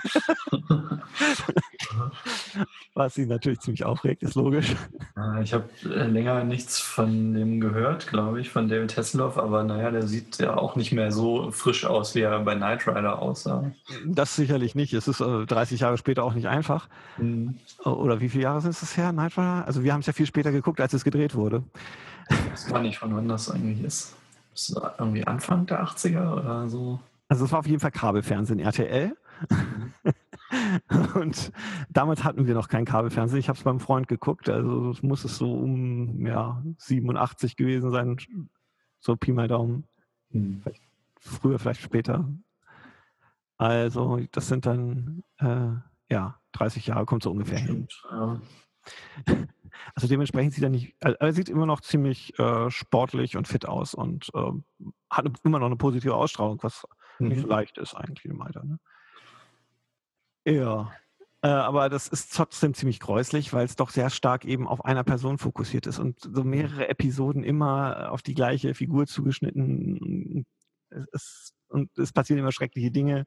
Was 2.94 3.18
ihn 3.18 3.28
natürlich 3.28 3.60
ziemlich 3.60 3.84
aufregt, 3.84 4.22
ist 4.22 4.36
logisch. 4.36 4.74
Ich 5.42 5.52
habe 5.52 5.68
äh, 5.84 6.06
länger 6.06 6.44
nichts 6.44 6.78
von 6.80 7.34
dem 7.34 7.60
gehört, 7.60 8.06
glaube 8.06 8.40
ich, 8.40 8.48
von 8.48 8.68
David 8.68 8.96
Hasselhoff, 8.96 9.36
aber 9.36 9.64
naja, 9.64 9.90
der 9.90 10.06
sieht 10.06 10.38
ja 10.38 10.56
auch 10.56 10.76
nicht 10.76 10.92
mehr 10.92 11.12
so 11.12 11.50
frisch 11.50 11.84
aus, 11.84 12.14
wie 12.14 12.22
er 12.22 12.40
bei 12.40 12.54
Knight 12.54 12.88
Rider 12.88 13.20
aussah. 13.20 13.70
Das 14.06 14.34
sicherlich 14.34 14.74
nicht. 14.74 14.94
Es 14.94 15.08
ist 15.08 15.20
äh, 15.20 15.44
30 15.44 15.80
Jahre 15.80 15.98
später 15.98 16.24
auch 16.24 16.32
nicht 16.32 16.48
einfach. 16.48 16.88
Mhm. 17.18 17.58
Oder 17.84 18.20
wie 18.20 18.28
viele 18.28 18.44
Jahre 18.44 18.60
sind 18.60 18.70
es 18.70 18.96
her, 18.96 19.10
Rider? 19.10 19.66
Also 19.66 19.82
wir 19.82 19.92
haben 19.92 20.00
es 20.00 20.06
ja 20.06 20.12
viel 20.12 20.26
später 20.26 20.52
geguckt, 20.52 20.80
als 20.80 20.92
es 20.92 21.04
gedreht 21.04 21.34
wurde. 21.34 21.64
Ich 22.30 22.52
weiß 22.52 22.66
gar 22.68 22.80
nicht, 22.80 22.98
von 22.98 23.14
wann 23.14 23.28
das 23.28 23.50
eigentlich 23.50 23.82
ist. 23.82 24.16
Ist 24.54 24.74
das 24.74 24.92
irgendwie 24.98 25.26
Anfang 25.26 25.66
der 25.66 25.84
80er 25.84 26.32
oder 26.32 26.68
so? 26.68 27.00
Also 27.28 27.44
es 27.44 27.52
war 27.52 27.58
auf 27.60 27.66
jeden 27.66 27.80
Fall 27.80 27.90
Kabelfernsehen, 27.90 28.60
RTL. 28.60 29.16
und 31.14 31.52
damals 31.90 32.24
hatten 32.24 32.46
wir 32.46 32.54
noch 32.54 32.68
kein 32.68 32.84
Kabelfernsehen. 32.84 33.40
Ich 33.40 33.48
habe 33.48 33.58
es 33.58 33.64
beim 33.64 33.80
Freund 33.80 34.08
geguckt. 34.08 34.48
Also 34.48 34.90
es 34.90 35.02
muss 35.02 35.24
es 35.24 35.36
so 35.36 35.52
um 35.52 36.26
ja, 36.26 36.62
87 36.78 37.56
gewesen 37.56 37.90
sein. 37.90 38.16
So 39.00 39.16
Pi 39.16 39.32
mal 39.32 39.48
Daumen. 39.48 39.84
Hm. 40.30 40.60
Vielleicht 40.62 40.82
früher, 41.20 41.58
vielleicht 41.58 41.82
später. 41.82 42.28
Also 43.58 44.20
das 44.32 44.48
sind 44.48 44.66
dann 44.66 45.22
äh, 45.38 45.68
ja 46.10 46.38
30 46.58 46.86
Jahre, 46.86 47.06
kommt 47.06 47.22
so 47.22 47.30
ungefähr 47.30 47.58
hin. 47.58 47.88
Ja. 48.10 48.40
Also 49.94 50.08
dementsprechend 50.08 50.54
sieht 50.54 50.64
er 50.64 50.70
nicht, 50.70 50.94
er 51.00 51.32
sieht 51.32 51.48
immer 51.48 51.66
noch 51.66 51.80
ziemlich 51.80 52.38
äh, 52.38 52.70
sportlich 52.70 53.36
und 53.36 53.46
fit 53.46 53.66
aus 53.66 53.94
und 53.94 54.30
äh, 54.34 54.52
hat 55.10 55.26
immer 55.44 55.58
noch 55.58 55.66
eine 55.66 55.76
positive 55.76 56.14
Ausstrahlung, 56.14 56.62
was 56.62 56.86
mhm. 57.18 57.28
nicht 57.28 57.42
so 57.42 57.46
leicht 57.46 57.78
ist 57.78 57.94
eigentlich 57.94 58.24
im 58.24 58.40
Alter. 58.40 58.64
Ne? 58.64 58.78
Ja. 60.46 60.92
Äh, 61.42 61.48
aber 61.48 61.88
das 61.88 62.08
ist 62.08 62.34
trotzdem 62.34 62.74
ziemlich 62.74 63.00
gräuslich, 63.00 63.52
weil 63.52 63.64
es 63.66 63.76
doch 63.76 63.90
sehr 63.90 64.10
stark 64.10 64.44
eben 64.44 64.66
auf 64.66 64.84
einer 64.84 65.04
Person 65.04 65.38
fokussiert 65.38 65.86
ist 65.86 65.98
und 65.98 66.20
so 66.20 66.44
mehrere 66.44 66.88
Episoden 66.88 67.44
immer 67.44 68.10
auf 68.10 68.22
die 68.22 68.34
gleiche 68.34 68.74
Figur 68.74 69.06
zugeschnitten. 69.06 70.46
Es, 71.12 71.52
und 71.68 71.96
es 71.98 72.12
passieren 72.12 72.40
immer 72.40 72.52
schreckliche 72.52 72.90
Dinge. 72.90 73.26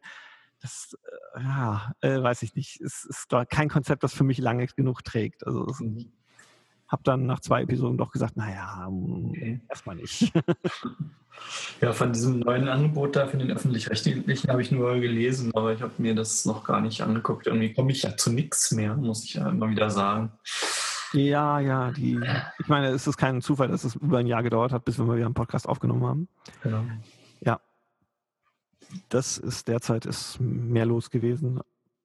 Das, 0.61 0.97
äh, 1.35 1.41
ja, 1.41 1.93
äh, 2.01 2.21
weiß 2.21 2.43
ich 2.43 2.55
nicht. 2.55 2.81
Es 2.81 3.05
ist 3.05 3.27
kein 3.49 3.69
Konzept, 3.69 4.03
das 4.03 4.13
für 4.13 4.23
mich 4.23 4.39
lange 4.39 4.67
genug 4.67 5.03
trägt. 5.03 5.45
Also, 5.45 5.67
mhm. 5.79 6.11
habe 6.87 7.03
dann 7.03 7.25
nach 7.25 7.39
zwei 7.39 7.61
Episoden 7.63 7.97
doch 7.97 8.11
gesagt, 8.11 8.35
naja, 8.37 8.87
Okay. 8.87 9.61
erstmal 9.69 9.95
nicht. 9.95 10.31
Ja, 11.79 11.93
von 11.93 12.11
diesem 12.11 12.39
neuen 12.39 12.67
Angebot 12.67 13.15
da 13.15 13.25
für 13.27 13.37
den 13.37 13.49
Öffentlich-Rechtlichen 13.49 14.49
habe 14.49 14.61
ich 14.61 14.71
nur 14.71 14.99
gelesen, 14.99 15.51
aber 15.55 15.71
ich 15.71 15.81
habe 15.81 15.93
mir 15.97 16.13
das 16.13 16.43
noch 16.43 16.65
gar 16.65 16.81
nicht 16.81 17.01
angeguckt. 17.01 17.47
Irgendwie 17.47 17.73
komme 17.73 17.91
ich 17.91 18.03
ja 18.03 18.17
zu 18.17 18.31
nichts 18.31 18.71
mehr, 18.71 18.97
muss 18.97 19.23
ich 19.23 19.35
ja 19.35 19.47
immer 19.47 19.69
wieder 19.69 19.89
sagen. 19.89 20.33
ja, 21.13 21.61
ja, 21.61 21.91
die, 21.91 22.19
ich 22.59 22.67
meine, 22.67 22.87
es 22.87 23.07
ist 23.07 23.15
kein 23.15 23.41
Zufall, 23.41 23.69
dass 23.69 23.85
es 23.85 23.95
über 23.95 24.17
ein 24.17 24.27
Jahr 24.27 24.43
gedauert 24.43 24.73
hat, 24.73 24.83
bis 24.83 24.97
wir 24.97 25.05
mal 25.05 25.15
wieder 25.15 25.27
einen 25.27 25.33
Podcast 25.33 25.69
aufgenommen 25.69 26.05
haben. 26.05 26.27
Genau. 26.61 26.83
Das 29.09 29.37
ist 29.37 29.67
derzeit 29.67 30.05
ist 30.05 30.39
mehr 30.39 30.85
los 30.85 31.09
gewesen. 31.09 31.59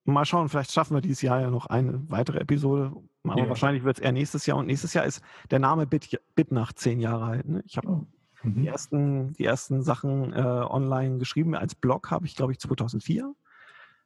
Mal 0.05 0.25
schauen, 0.27 0.49
vielleicht 0.51 0.73
schaffen 0.73 0.95
wir 0.95 1.01
dieses 1.01 1.23
Jahr 1.23 1.41
ja 1.41 1.51
noch 1.51 1.67
eine 1.67 2.03
weitere 2.11 2.39
Episode. 2.39 2.93
Aber 3.25 3.39
Ja. 3.43 3.49
wahrscheinlich 3.49 3.85
wird 3.85 3.97
es 3.99 4.03
eher 4.03 4.13
nächstes 4.13 4.45
Jahr. 4.45 4.59
Und 4.59 4.67
nächstes 4.67 4.93
Jahr 4.93 5.05
ist 5.07 5.23
der 5.51 5.59
Name 5.61 5.87
Bit, 5.87 6.21
Bitnacht 6.35 6.79
zehn 6.79 7.01
Jahre 7.01 7.25
alt. 7.25 7.49
Ne? 7.49 7.63
Ich 7.67 7.77
habe 7.79 7.89
Oh. 7.89 8.07
die, 8.43 8.49
Mhm. 8.61 8.67
ersten, 8.67 9.33
die 9.33 9.45
ersten 9.47 9.83
Sachen 9.83 10.35
äh, 10.35 10.37
online 10.43 11.17
geschrieben. 11.19 11.55
Als 11.55 11.75
Blog 11.75 12.11
habe 12.11 12.27
ich, 12.27 12.37
glaube 12.37 12.53
ich, 12.53 12.59
2004. 12.59 13.35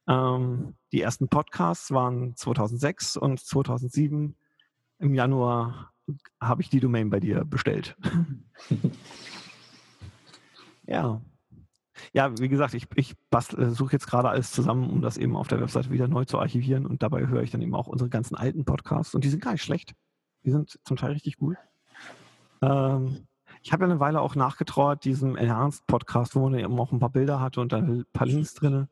Ähm, 0.07 0.75
die 0.93 1.01
ersten 1.03 1.29
Podcasts 1.29 1.91
waren 1.91 2.37
2006 2.37 3.17
und 3.17 3.41
2007 3.41 4.37
im 5.01 5.15
Januar 5.15 5.93
habe 6.41 6.63
ich 6.63 6.71
die 6.71 6.81
Domain 6.81 7.11
bei 7.11 7.19
dir 7.21 7.45
bestellt. 7.45 7.97
Ja. 10.87 11.21
Ja, 12.13 12.39
wie 12.39 12.49
gesagt, 12.49 12.75
ich, 12.75 12.87
ich 12.95 13.15
bastel- 13.31 13.71
suche 13.71 13.93
jetzt 13.93 14.07
gerade 14.07 14.29
alles 14.29 14.51
zusammen, 14.53 14.89
um 14.91 15.03
das 15.03 15.17
eben 15.17 15.37
auf 15.37 15.49
der 15.49 15.61
Webseite 15.61 15.91
wieder 15.91 16.09
neu 16.09 16.25
zu 16.25 16.39
archivieren. 16.39 16.87
Und 16.87 17.03
dabei 17.03 17.27
höre 17.27 17.43
ich 17.43 17.51
dann 17.51 17.63
eben 17.63 17.75
auch 17.75 17.87
unsere 17.87 18.11
ganzen 18.11 18.35
alten 18.35 18.65
Podcasts. 18.65 19.15
Und 19.15 19.25
die 19.25 19.29
sind 19.29 19.43
gar 19.43 19.53
nicht 19.53 19.63
schlecht. 19.63 19.95
Die 20.45 20.51
sind 20.51 20.79
zum 20.85 20.97
Teil 20.97 21.13
richtig 21.13 21.37
gut. 21.37 21.57
Ähm, 22.63 23.27
ich 23.63 23.73
habe 23.73 23.85
ja 23.85 23.91
eine 23.91 24.01
Weile 24.01 24.21
auch 24.21 24.35
nachgetrauert, 24.35 25.05
diesem 25.05 25.37
Enhanced-Podcast, 25.37 26.37
wo 26.37 26.49
man 26.49 26.59
eben 26.59 26.79
auch 26.79 26.93
ein 26.93 27.01
paar 27.01 27.11
Bilder 27.11 27.41
hatte 27.41 27.61
und 27.61 27.73
dann 27.73 28.01
ein 28.01 28.05
paar 28.13 28.27
Links 28.27 28.55
drin. 28.55 28.89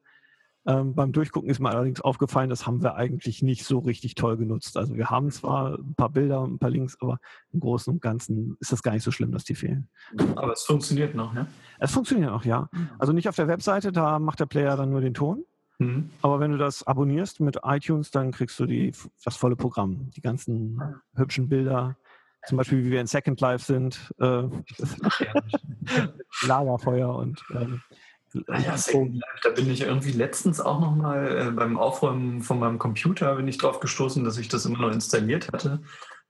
Ähm, 0.66 0.94
beim 0.94 1.12
Durchgucken 1.12 1.48
ist 1.48 1.60
mir 1.60 1.70
allerdings 1.70 2.00
aufgefallen, 2.00 2.50
das 2.50 2.66
haben 2.66 2.82
wir 2.82 2.96
eigentlich 2.96 3.40
nicht 3.40 3.64
so 3.64 3.78
richtig 3.78 4.16
toll 4.16 4.36
genutzt. 4.36 4.76
Also 4.76 4.96
wir 4.96 5.10
haben 5.10 5.30
zwar 5.30 5.78
ein 5.78 5.94
paar 5.94 6.10
Bilder 6.10 6.40
und 6.40 6.54
ein 6.54 6.58
paar 6.58 6.70
Links, 6.70 6.96
aber 7.00 7.18
im 7.52 7.60
Großen 7.60 7.92
und 7.92 8.02
Ganzen 8.02 8.56
ist 8.58 8.72
das 8.72 8.82
gar 8.82 8.92
nicht 8.92 9.04
so 9.04 9.12
schlimm, 9.12 9.30
dass 9.30 9.44
die 9.44 9.54
fehlen. 9.54 9.88
Aber 10.34 10.52
es 10.52 10.62
funktioniert 10.62 11.14
noch, 11.14 11.32
ne? 11.32 11.46
Es 11.78 11.92
funktioniert 11.92 12.32
auch, 12.32 12.44
ja. 12.44 12.68
Also 12.98 13.12
nicht 13.12 13.28
auf 13.28 13.36
der 13.36 13.46
Webseite, 13.46 13.92
da 13.92 14.18
macht 14.18 14.40
der 14.40 14.46
Player 14.46 14.76
dann 14.76 14.90
nur 14.90 15.00
den 15.00 15.14
Ton. 15.14 15.44
Mhm. 15.78 16.10
Aber 16.22 16.40
wenn 16.40 16.50
du 16.50 16.58
das 16.58 16.84
abonnierst 16.84 17.38
mit 17.40 17.60
iTunes, 17.62 18.10
dann 18.10 18.32
kriegst 18.32 18.58
du 18.58 18.66
die, 18.66 18.92
das 19.24 19.36
volle 19.36 19.54
Programm. 19.54 20.10
Die 20.16 20.20
ganzen 20.20 20.82
hübschen 21.14 21.48
Bilder, 21.48 21.96
zum 22.46 22.58
Beispiel 22.58 22.84
wie 22.84 22.90
wir 22.90 23.00
in 23.00 23.06
Second 23.06 23.40
Life 23.40 23.64
sind, 23.64 24.12
äh, 24.18 24.42
Lagerfeuer 26.46 27.14
und 27.14 27.40
ähm, 27.54 27.82
Ah 28.48 28.58
ja, 28.58 28.76
Second 28.76 29.14
Life, 29.14 29.40
da 29.42 29.50
bin 29.50 29.70
ich 29.70 29.82
irgendwie 29.82 30.12
letztens 30.12 30.60
auch 30.60 30.80
noch 30.80 30.94
mal 30.94 31.48
äh, 31.48 31.50
beim 31.50 31.78
Aufräumen 31.78 32.42
von 32.42 32.58
meinem 32.58 32.78
Computer 32.78 33.36
bin 33.36 33.48
ich 33.48 33.58
drauf 33.58 33.80
gestoßen, 33.80 34.24
dass 34.24 34.38
ich 34.38 34.48
das 34.48 34.66
immer 34.66 34.78
noch 34.78 34.92
installiert 34.92 35.52
hatte. 35.52 35.80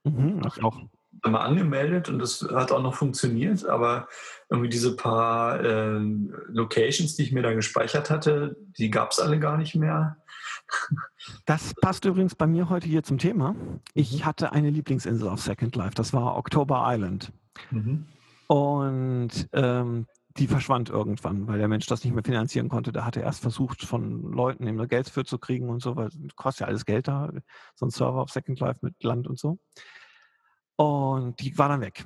mhm, 0.05 0.43
ich 0.47 0.62
auch. 0.62 0.79
Einmal 1.23 1.47
angemeldet 1.47 2.09
und 2.09 2.19
das 2.19 2.47
hat 2.53 2.71
auch 2.71 2.83
noch 2.83 2.95
funktioniert, 2.95 3.67
aber 3.67 4.07
irgendwie 4.50 4.69
diese 4.69 4.95
paar 4.95 5.59
äh, 5.65 5.99
Locations, 6.49 7.17
die 7.17 7.23
ich 7.23 7.33
mir 7.33 7.43
da 7.43 7.55
gespeichert 7.55 8.11
hatte, 8.11 8.57
die 8.79 8.91
gab 8.91 9.11
es 9.11 9.19
alle 9.19 9.41
gar 9.41 9.57
nicht 9.57 9.75
mehr. 9.75 10.19
Das 11.47 11.75
passt 11.81 12.05
übrigens 12.05 12.35
bei 12.35 12.47
mir 12.47 12.69
heute 12.69 12.87
hier 12.87 13.03
zum 13.03 13.19
Thema. 13.19 13.57
Ich 13.95 14.25
hatte 14.25 14.53
eine 14.53 14.71
Lieblingsinsel 14.71 15.29
auf 15.29 15.41
Second 15.41 15.75
Life, 15.75 15.95
das 15.95 16.12
war 16.12 16.37
October 16.37 16.85
Island. 16.87 17.33
Mhm. 17.71 18.07
Und 18.47 19.49
ähm, 19.53 20.07
die 20.38 20.47
verschwand 20.47 20.90
irgendwann, 20.90 21.47
weil 21.47 21.59
der 21.59 21.69
Mensch 21.69 21.87
das 21.87 22.05
nicht 22.05 22.14
mehr 22.14 22.25
finanzieren 22.25 22.69
konnte. 22.69 22.93
Der 22.93 23.05
hatte 23.05 23.21
erst 23.21 23.40
versucht, 23.40 23.83
von 23.85 24.33
Leuten 24.33 24.66
eben 24.66 24.87
Geld 24.88 25.09
für 25.09 25.25
zu 25.25 25.38
kriegen 25.38 25.69
und 25.69 25.83
so, 25.83 25.97
weil 25.97 26.11
kostet 26.37 26.61
ja 26.61 26.66
alles 26.69 26.85
Geld 26.85 27.09
da, 27.09 27.31
so 27.75 27.87
ein 27.87 27.90
Server 27.90 28.23
auf 28.23 28.31
Second 28.31 28.61
Life 28.61 28.81
mit 28.83 29.02
Land 29.02 29.26
und 29.26 29.38
so. 29.38 29.59
Und 30.76 31.40
die 31.40 31.57
war 31.59 31.69
dann 31.69 31.81
weg. 31.81 32.05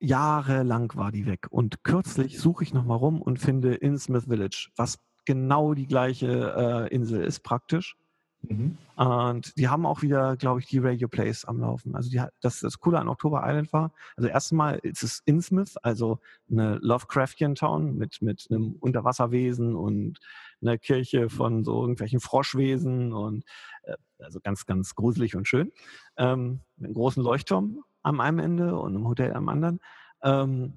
Jahrelang 0.00 0.92
war 0.94 1.12
die 1.12 1.26
weg. 1.26 1.46
Und 1.50 1.84
kürzlich 1.84 2.38
suche 2.38 2.64
ich 2.64 2.74
nochmal 2.74 2.96
rum 2.96 3.20
und 3.20 3.38
finde 3.38 3.74
Innsmouth 3.74 4.24
Village, 4.24 4.70
was 4.76 4.98
genau 5.26 5.74
die 5.74 5.86
gleiche 5.86 6.88
äh, 6.88 6.94
Insel 6.94 7.22
ist 7.22 7.40
praktisch. 7.40 7.96
Mhm. 8.42 8.78
Und 8.96 9.56
die 9.58 9.68
haben 9.68 9.86
auch 9.86 10.02
wieder, 10.02 10.36
glaube 10.36 10.60
ich, 10.60 10.66
die 10.66 10.78
Radio 10.78 11.08
Plays 11.08 11.44
am 11.44 11.60
Laufen. 11.60 11.94
Also 11.94 12.10
die, 12.10 12.22
das, 12.40 12.60
das 12.60 12.78
Coole 12.78 12.98
an 12.98 13.08
October 13.08 13.42
Island 13.44 13.72
war, 13.72 13.92
also 14.16 14.28
erstmal 14.28 14.78
ist 14.78 15.02
es 15.02 15.22
Innsmouth, 15.24 15.76
also 15.82 16.18
eine 16.50 16.78
Lovecraftian 16.82 17.54
Town 17.54 17.96
mit, 17.96 18.22
mit 18.22 18.46
einem 18.50 18.76
Unterwasserwesen 18.80 19.74
und 19.74 20.18
einer 20.62 20.78
Kirche 20.78 21.30
von 21.30 21.64
so 21.64 21.80
irgendwelchen 21.80 22.20
Froschwesen 22.20 23.12
und 23.12 23.44
äh, 23.82 23.96
also 24.18 24.40
ganz, 24.40 24.66
ganz 24.66 24.94
gruselig 24.94 25.36
und 25.36 25.48
schön. 25.48 25.72
Ähm, 26.16 26.60
mit 26.76 26.86
einem 26.86 26.94
großen 26.94 27.22
Leuchtturm 27.22 27.82
am 28.02 28.20
einen 28.20 28.38
Ende 28.38 28.78
und 28.78 28.94
einem 28.94 29.06
Hotel 29.06 29.34
am 29.34 29.48
anderen. 29.48 29.80
Ähm, 30.22 30.74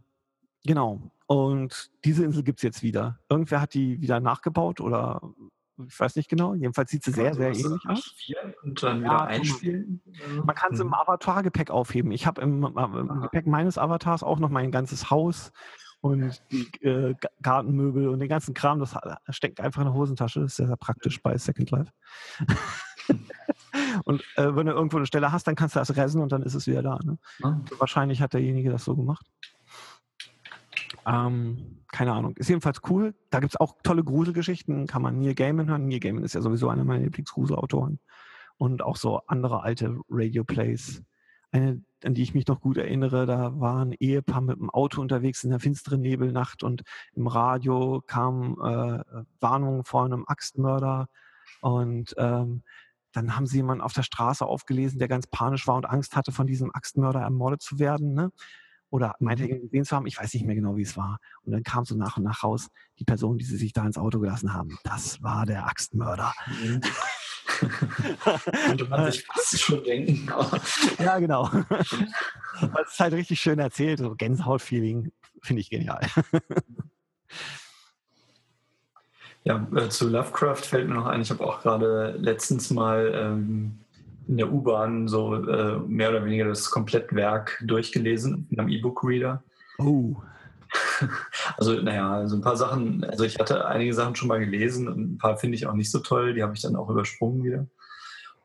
genau. 0.66 1.12
Und 1.26 1.92
diese 2.04 2.24
Insel 2.24 2.44
gibt 2.44 2.60
es 2.60 2.64
jetzt 2.64 2.84
wieder. 2.84 3.20
Irgendwer 3.30 3.62
hat 3.62 3.74
die 3.74 4.02
wieder 4.02 4.20
nachgebaut 4.20 4.82
oder 4.82 5.22
ich 5.88 6.00
weiß 6.00 6.16
nicht 6.16 6.30
genau. 6.30 6.54
Jedenfalls 6.54 6.92
sieht 6.92 7.04
sie 7.04 7.12
sehr, 7.12 7.34
sehr 7.34 7.50
ähnlich 7.50 7.82
aus. 7.88 8.16
Und 8.64 8.82
dann 8.84 9.02
wieder 9.02 9.24
einspielen. 9.26 10.02
Man 10.46 10.56
kann 10.56 10.76
sie 10.76 10.82
im 10.84 10.90
Mhm. 10.90 10.94
Avatar-Gepäck 10.94 11.72
aufheben. 11.72 12.12
Ich 12.12 12.28
habe 12.28 12.42
im, 12.42 12.64
im 12.64 13.22
Gepäck 13.22 13.48
meines 13.48 13.78
Avatars 13.78 14.24
auch 14.24 14.40
noch 14.40 14.50
mein 14.50 14.72
ganzes 14.72 15.10
Haus 15.10 15.52
und 16.02 16.42
die 16.52 16.68
äh, 16.82 17.16
Ga- 17.20 17.30
Gartenmöbel 17.42 18.08
und 18.10 18.20
den 18.20 18.30
ganzen 18.30 18.54
Kram. 18.54 18.80
Das 18.80 18.94
ha- 18.94 19.18
steckt 19.30 19.60
einfach 19.62 19.82
in 19.82 19.88
der 19.88 19.94
Hosentasche. 19.96 20.42
Das 20.42 20.52
ist 20.52 20.58
sehr, 20.58 20.68
sehr 20.68 20.78
praktisch 20.78 21.22
bei 21.22 21.38
Second 21.38 21.72
Life. 21.72 21.92
und 24.06 24.22
äh, 24.36 24.56
wenn 24.56 24.66
du 24.68 24.74
irgendwo 24.74 24.98
eine 24.98 25.06
Stelle 25.06 25.32
hast, 25.32 25.48
dann 25.48 25.56
kannst 25.56 25.76
du 25.76 25.80
das 25.80 25.96
ressen 25.96 26.22
und 26.22 26.32
dann 26.32 26.44
ist 26.44 26.54
es 26.56 26.68
wieder 26.68 26.84
da. 26.84 27.00
Ne? 27.04 27.18
Ja. 27.40 27.60
Wahrscheinlich 27.80 28.22
hat 28.22 28.34
derjenige 28.34 28.70
das 28.70 28.84
so 28.86 28.96
gemacht. 28.96 29.26
Ähm, 31.06 31.83
keine 31.94 32.12
Ahnung. 32.12 32.36
Ist 32.38 32.50
jedenfalls 32.50 32.82
cool. 32.90 33.14
Da 33.30 33.40
gibt 33.40 33.54
es 33.54 33.60
auch 33.60 33.76
tolle 33.84 34.04
Gruselgeschichten. 34.04 34.88
Kann 34.88 35.04
man 35.04 35.20
Neil 35.20 35.36
Gaiman 35.36 35.70
hören. 35.70 35.88
Neil 35.88 36.00
Gaiman 36.00 36.24
ist 36.24 36.34
ja 36.34 36.42
sowieso 36.42 36.68
einer 36.68 36.84
meiner 36.84 37.04
Lieblingsgruselautoren. 37.04 38.00
Und 38.58 38.82
auch 38.82 38.98
so 38.98 39.22
andere 39.28 39.62
alte 39.62 40.00
Radio-Plays. 40.10 41.04
Eine, 41.52 41.84
an 42.04 42.16
die 42.16 42.24
ich 42.24 42.34
mich 42.34 42.48
noch 42.48 42.62
gut 42.62 42.78
erinnere, 42.78 43.28
da 43.28 43.60
war 43.60 43.86
ein 43.86 43.94
Ehepaar 43.94 44.42
mit 44.42 44.58
dem 44.58 44.72
Auto 44.72 45.02
unterwegs 45.02 45.44
in 45.44 45.52
der 45.52 45.60
finsteren 45.60 46.02
Nebelnacht 46.02 46.64
und 46.64 46.82
im 47.14 47.28
Radio 47.28 48.02
kam 48.08 48.58
äh, 48.60 49.04
Warnung 49.40 49.86
vor 49.86 50.04
einem 50.04 50.26
Axtmörder 50.26 51.10
und 51.62 52.16
ähm, 52.18 52.64
dann 53.12 53.36
haben 53.36 53.46
sie 53.46 53.58
jemanden 53.58 53.84
auf 53.84 53.94
der 53.94 54.02
Straße 54.02 54.44
aufgelesen, 54.44 54.98
der 54.98 55.08
ganz 55.08 55.28
panisch 55.28 55.68
war 55.68 55.76
und 55.76 55.86
Angst 55.88 56.16
hatte, 56.16 56.32
von 56.32 56.48
diesem 56.48 56.72
Axtmörder 56.74 57.22
ermordet 57.22 57.62
zu 57.62 57.78
werden. 57.78 58.16
Ne? 58.16 58.32
Oder 58.94 59.16
meinte 59.18 59.48
ihn 59.48 59.60
gesehen 59.60 59.86
zu 59.86 59.96
haben, 59.96 60.06
ich 60.06 60.20
weiß 60.20 60.36
nicht 60.36 60.46
mehr 60.46 60.54
genau, 60.54 60.78
wie 60.78 60.84
es 60.84 60.96
war. 60.96 61.18
Und 61.42 61.52
dann 61.52 61.64
kam 61.64 61.84
so 61.84 61.96
nach 61.96 62.18
und 62.18 62.24
nach 62.26 62.44
raus, 62.44 62.70
die 63.00 63.04
Person, 63.04 63.40
die 63.40 63.44
sie 63.44 63.58
sich 63.58 63.74
da 63.74 63.84
ins 63.84 63.98
Auto 63.98 64.20
gelassen 64.20 64.54
haben, 64.54 64.78
das 64.84 65.24
war 65.24 65.48
der 65.48 65.66
Axtmörder. 65.66 66.32
Mhm. 66.48 66.82
Könnte 68.68 68.86
man 68.86 69.12
sich 69.12 69.26
fast 69.26 69.60
schon 69.60 69.84
denken. 69.84 70.32
Ja, 71.00 71.18
genau. 71.18 71.50
Das 72.62 72.92
ist 72.92 73.00
halt 73.00 73.16
richtig 73.16 73.42
schön 73.42 73.58
erzählt, 73.58 73.98
so 73.98 74.14
Gänsehaut-Feeling, 74.14 75.12
finde 75.42 75.62
ich 75.62 75.72
genial. 75.72 76.08
Ja, 79.44 79.68
äh, 79.76 79.90
zu 79.90 80.08
Lovecraft 80.08 80.58
fällt 80.58 80.88
mir 80.88 80.94
noch 80.94 81.08
ein, 81.08 81.22
ich 81.22 81.32
habe 81.32 81.44
auch 81.44 81.64
gerade 81.64 82.12
letztens 82.20 82.70
mal 82.70 83.12
ähm, 83.16 83.83
in 84.34 84.38
der 84.38 84.52
U-Bahn 84.52 85.08
so 85.08 85.36
äh, 85.36 85.78
mehr 85.88 86.10
oder 86.10 86.26
weniger 86.26 86.46
das 86.46 86.72
Komplettwerk 86.72 87.64
durchgelesen 87.64 88.48
in 88.50 88.60
einem 88.60 88.70
E-Book-Reader. 88.70 89.44
Oh. 89.78 90.16
Also, 91.58 91.74
naja, 91.74 92.28
so 92.28 92.36
ein 92.36 92.42
paar 92.42 92.58
Sachen, 92.58 93.04
also 93.04 93.26
ich 93.26 93.38
hatte 93.38 93.68
einige 93.68 93.94
Sachen 93.94 94.16
schon 94.16 94.28
mal 94.28 94.40
gelesen 94.40 94.88
und 94.88 95.14
ein 95.14 95.18
paar 95.20 95.38
finde 95.38 95.56
ich 95.56 95.68
auch 95.68 95.74
nicht 95.74 95.92
so 95.92 96.00
toll, 96.00 96.34
die 96.34 96.42
habe 96.42 96.56
ich 96.56 96.62
dann 96.62 96.76
auch 96.76 96.90
übersprungen 96.90 97.44
wieder. 97.44 97.68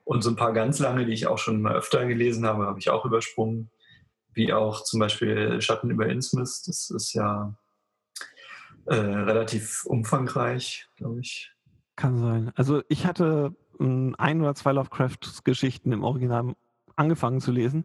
Und 0.05 0.23
so 0.23 0.29
ein 0.29 0.37
paar 0.37 0.53
ganz 0.53 0.79
lange, 0.79 1.07
die 1.07 1.13
ich 1.13 1.27
auch 1.27 1.39
schon 1.39 1.63
mal 1.63 1.75
öfter 1.75 2.05
gelesen 2.05 2.45
habe, 2.45 2.67
habe 2.67 2.81
ich 2.81 2.91
auch 2.91 3.07
übersprungen. 3.07 3.71
Wie 4.35 4.53
auch 4.53 4.85
zum 4.85 5.01
Beispiel 5.01 5.63
Schatten 5.63 5.91
über 5.91 6.07
Innsmouth, 6.07 6.67
das 6.67 6.91
ist 6.91 7.15
ja 7.15 7.55
äh, 8.85 8.95
relativ 8.95 9.87
umfangreich, 9.87 10.87
glaube 10.97 11.21
ich. 11.21 11.51
Kann 11.97 12.19
sein. 12.19 12.53
Also 12.57 12.83
ich 12.89 13.07
hatte 13.07 13.57
ein 13.81 14.41
oder 14.41 14.55
zwei 14.55 14.73
Lovecraft-Geschichten 14.73 15.93
im 15.93 16.05
Original 16.05 16.55
angefangen 16.97 17.41
zu 17.41 17.53
lesen 17.53 17.85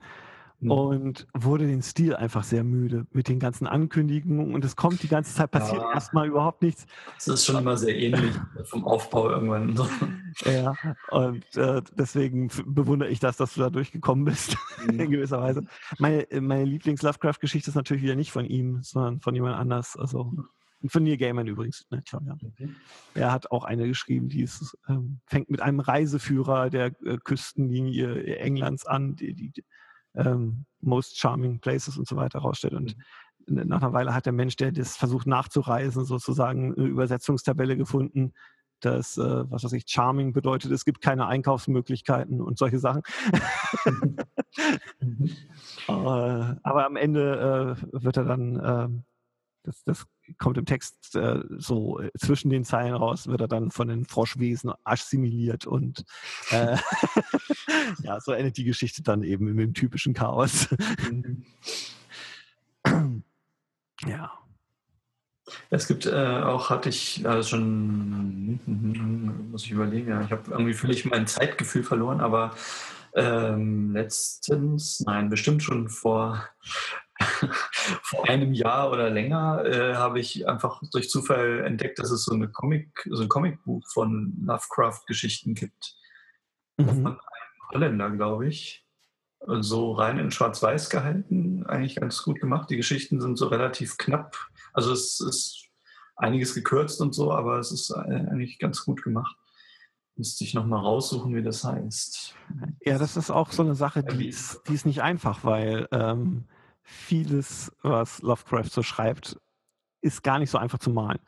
Mhm. 0.64 0.72
und 0.72 1.28
wurde 1.34 1.68
den 1.68 1.82
Stil 1.82 2.16
einfach 2.16 2.44
sehr 2.44 2.64
müde 2.64 3.06
mit 3.12 3.28
den 3.28 3.40
ganzen 3.40 3.68
Ankündigungen 3.68 4.54
und 4.54 4.64
es 4.64 4.76
kommt 4.76 5.04
die 5.04 5.08
ganze 5.08 5.34
Zeit, 5.34 5.52
passiert 5.52 5.82
Ja. 5.82 5.94
erstmal 5.94 6.28
überhaupt 6.28 6.62
nichts. 6.62 6.86
Es 7.18 7.28
ist 7.28 7.46
schon 7.46 7.58
immer 7.58 7.76
sehr 7.76 7.98
ähnlich 7.98 8.32
vom 8.66 8.86
Aufbau 8.86 9.30
irgendwann. 9.30 9.78
Ja, 10.46 10.74
und 11.12 11.44
äh, 11.58 11.82
deswegen 11.98 12.50
bewundere 12.66 13.10
ich 13.10 13.20
das, 13.20 13.38
dass 13.38 13.54
du 13.56 13.62
da 13.62 13.70
durchgekommen 13.70 14.26
bist, 14.26 14.56
mhm. 14.88 15.00
in 15.00 15.12
gewisser 15.12 15.42
Weise. 15.42 15.64
Meine, 16.00 16.26
meine 16.40 16.66
Lieblings-Lovecraft-Geschichte 16.66 17.70
ist 17.70 17.76
natürlich 17.76 18.04
wieder 18.04 18.16
nicht 18.16 18.32
von 18.32 18.46
ihm, 18.46 18.82
sondern 18.84 19.20
von 19.20 19.36
jemand 19.36 19.56
anders. 19.58 19.98
Also 19.98 20.32
von 20.90 21.04
Neil 21.04 21.18
Gaiman 21.18 21.48
übrigens. 21.48 21.86
Ne, 21.90 22.02
klar, 22.02 22.22
ja. 22.26 22.36
Okay. 22.44 22.70
Er 23.14 23.32
hat 23.32 23.52
auch 23.52 23.64
eine 23.64 23.88
geschrieben, 23.88 24.30
die 24.30 24.42
ist, 24.42 24.78
ähm, 24.88 25.20
fängt 25.26 25.50
mit 25.50 25.62
einem 25.62 25.80
Reiseführer 25.80 26.70
der 26.70 26.88
äh, 27.06 27.18
Küstenlinie 27.24 28.38
Englands 28.38 28.86
an, 28.86 29.16
die, 29.16 29.34
die 29.34 29.64
ähm, 30.16 30.66
Most 30.82 31.18
Charming 31.18 31.60
Places 31.60 31.98
und 31.98 32.08
so 32.08 32.16
weiter 32.16 32.40
rausstellt. 32.40 32.74
Und 32.74 32.96
mhm. 33.48 33.68
nach 33.68 33.82
einer 33.82 33.94
Weile 33.94 34.14
hat 34.14 34.26
der 34.26 34.34
Mensch, 34.34 34.56
der 34.56 34.72
das 34.72 34.98
versucht 34.98 35.28
nachzureisen, 35.28 36.06
sozusagen 36.06 36.76
eine 36.76 36.88
Übersetzungstabelle 36.88 37.78
gefunden, 37.78 38.34
dass, 38.82 39.18
äh, 39.18 39.50
was 39.50 39.64
weiß 39.64 39.74
ich, 39.74 39.86
Charming 39.88 40.34
bedeutet, 40.34 40.72
es 40.72 40.86
gibt 40.86 41.02
keine 41.02 41.28
Einkaufsmöglichkeiten 41.28 42.42
und 42.42 42.58
solche 42.58 42.80
Sachen. 42.80 43.02
mhm. 45.00 45.30
äh, 45.88 45.92
aber 45.92 46.86
am 46.86 46.96
Ende 46.96 47.78
äh, 47.94 48.04
wird 48.04 48.18
er 48.18 48.26
dann, 48.26 48.62
ähm, 48.64 49.04
das, 49.64 49.84
das 49.84 50.06
kommt 50.38 50.58
im 50.58 50.66
Text 50.66 51.16
äh, 51.16 51.40
so 51.58 52.00
äh, 52.00 52.12
zwischen 52.18 52.50
den 52.50 52.64
Zeilen 52.64 52.94
raus, 52.94 53.28
wird 53.28 53.42
er 53.42 53.48
dann 53.48 53.72
von 53.72 53.88
den 53.88 54.06
Froschwesen 54.06 54.74
assimiliert 54.84 55.66
und 55.66 56.06
äh, 56.52 56.78
ja, 58.04 58.20
so 58.20 58.32
endet 58.32 58.58
die 58.58 58.64
Geschichte 58.64 59.02
dann 59.04 59.24
eben 59.24 59.46
mit 59.46 59.60
dem 59.60 59.74
typischen 59.74 60.14
Chaos. 60.14 60.68
Mhm. 61.12 61.44
ja. 64.06 64.32
Es 65.70 65.88
gibt 65.88 66.06
äh, 66.06 66.12
auch, 66.12 66.70
hatte 66.70 66.90
ich 66.90 67.28
also 67.28 67.50
schon, 67.50 68.60
muss 69.52 69.66
ich 69.66 69.72
überlegen, 69.72 70.10
ja, 70.10 70.22
ich 70.22 70.32
habe 70.32 70.52
irgendwie 70.52 70.74
völlig 70.74 71.06
mein 71.06 71.28
Zeitgefühl 71.28 71.84
verloren, 71.84 72.22
aber 72.22 72.56
ähm, 73.16 73.92
letztens, 73.94 75.02
nein, 75.02 75.30
bestimmt 75.30 75.62
schon 75.62 75.90
vor, 75.90 76.48
vor 78.04 78.30
einem 78.30 78.54
Jahr 78.54 78.92
oder 78.92 79.10
länger, 79.10 79.66
äh, 79.66 79.96
habe 79.96 80.20
ich 80.20 80.48
einfach 80.48 80.82
durch 80.92 81.10
Zufall 81.10 81.62
entdeckt, 81.66 82.00
dass 82.00 82.12
es 82.12 82.24
so, 82.24 82.34
eine 82.34 82.50
Comic, 82.50 83.08
so 83.10 83.24
ein 83.24 83.30
Comicbuch 83.30 83.88
von 83.92 84.34
Lovecraft-Geschichten 84.46 85.56
gibt. 85.56 85.96
Mhm. 86.78 86.86
Von 86.86 87.08
einem 87.08 87.18
Holländer, 87.72 88.10
glaube 88.12 88.48
ich 88.48 88.80
so 89.60 89.92
rein 89.92 90.20
in 90.20 90.32
Schwarz-Weiß 90.32 90.90
gehalten, 90.90 91.66
eigentlich 91.66 91.98
ganz 91.98 92.24
gut 92.24 92.40
gemacht. 92.40 92.70
Die 92.70 92.78
Geschichten 92.78 93.20
sind 93.20 93.36
so 93.36 93.48
relativ 93.48 93.98
knapp 93.98 94.38
also 94.74 94.92
es 94.92 95.20
ist 95.20 95.70
einiges 96.16 96.56
gekürzt 96.56 97.00
und 97.00 97.14
so, 97.14 97.32
aber 97.32 97.60
es 97.60 97.72
ist 97.72 97.92
eigentlich 97.92 98.60
ganz 98.60 98.84
gut 98.84 99.04
gemacht. 99.04 99.38
Müsste 100.16 100.44
ich 100.44 100.54
nochmal 100.54 100.80
raussuchen, 100.82 101.36
wie 101.36 101.42
das 101.42 101.64
heißt. 101.64 102.36
Ja, 102.86 102.98
das 102.98 103.18
ist 103.18 103.32
auch 103.32 103.52
so 103.52 103.64
eine 103.64 103.76
Sache, 103.76 104.04
die 104.04 104.28
ist, 104.28 104.62
die 104.68 104.74
ist 104.74 104.86
nicht 104.86 105.02
einfach, 105.02 105.44
weil 105.44 105.88
ähm, 105.92 106.46
vieles, 106.84 107.72
was 107.82 108.22
Lovecraft 108.22 108.70
so 108.70 108.84
schreibt, 108.84 109.40
ist 110.02 110.24
gar 110.24 110.40
nicht 110.40 110.50
so 110.50 110.58
einfach 110.58 110.80
zu 110.80 110.90
malen. 110.90 111.20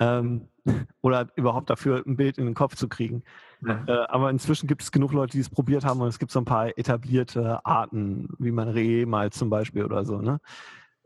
Ähm, 0.00 0.48
oder 1.02 1.28
überhaupt 1.36 1.70
dafür 1.70 2.02
ein 2.06 2.16
Bild 2.16 2.38
in 2.38 2.46
den 2.46 2.54
Kopf 2.54 2.74
zu 2.74 2.88
kriegen. 2.88 3.22
Ja. 3.66 3.84
Äh, 3.86 4.06
aber 4.08 4.30
inzwischen 4.30 4.66
gibt 4.66 4.82
es 4.82 4.92
genug 4.92 5.12
Leute, 5.12 5.32
die 5.32 5.40
es 5.40 5.50
probiert 5.50 5.84
haben 5.84 6.00
und 6.00 6.08
es 6.08 6.18
gibt 6.18 6.32
so 6.32 6.40
ein 6.40 6.44
paar 6.44 6.76
etablierte 6.76 7.64
Arten, 7.64 8.28
wie 8.38 8.50
man 8.50 8.68
Reh 8.68 9.06
malt 9.06 9.34
zum 9.34 9.50
Beispiel 9.50 9.84
oder 9.84 10.04
so. 10.04 10.20
Ne? 10.20 10.40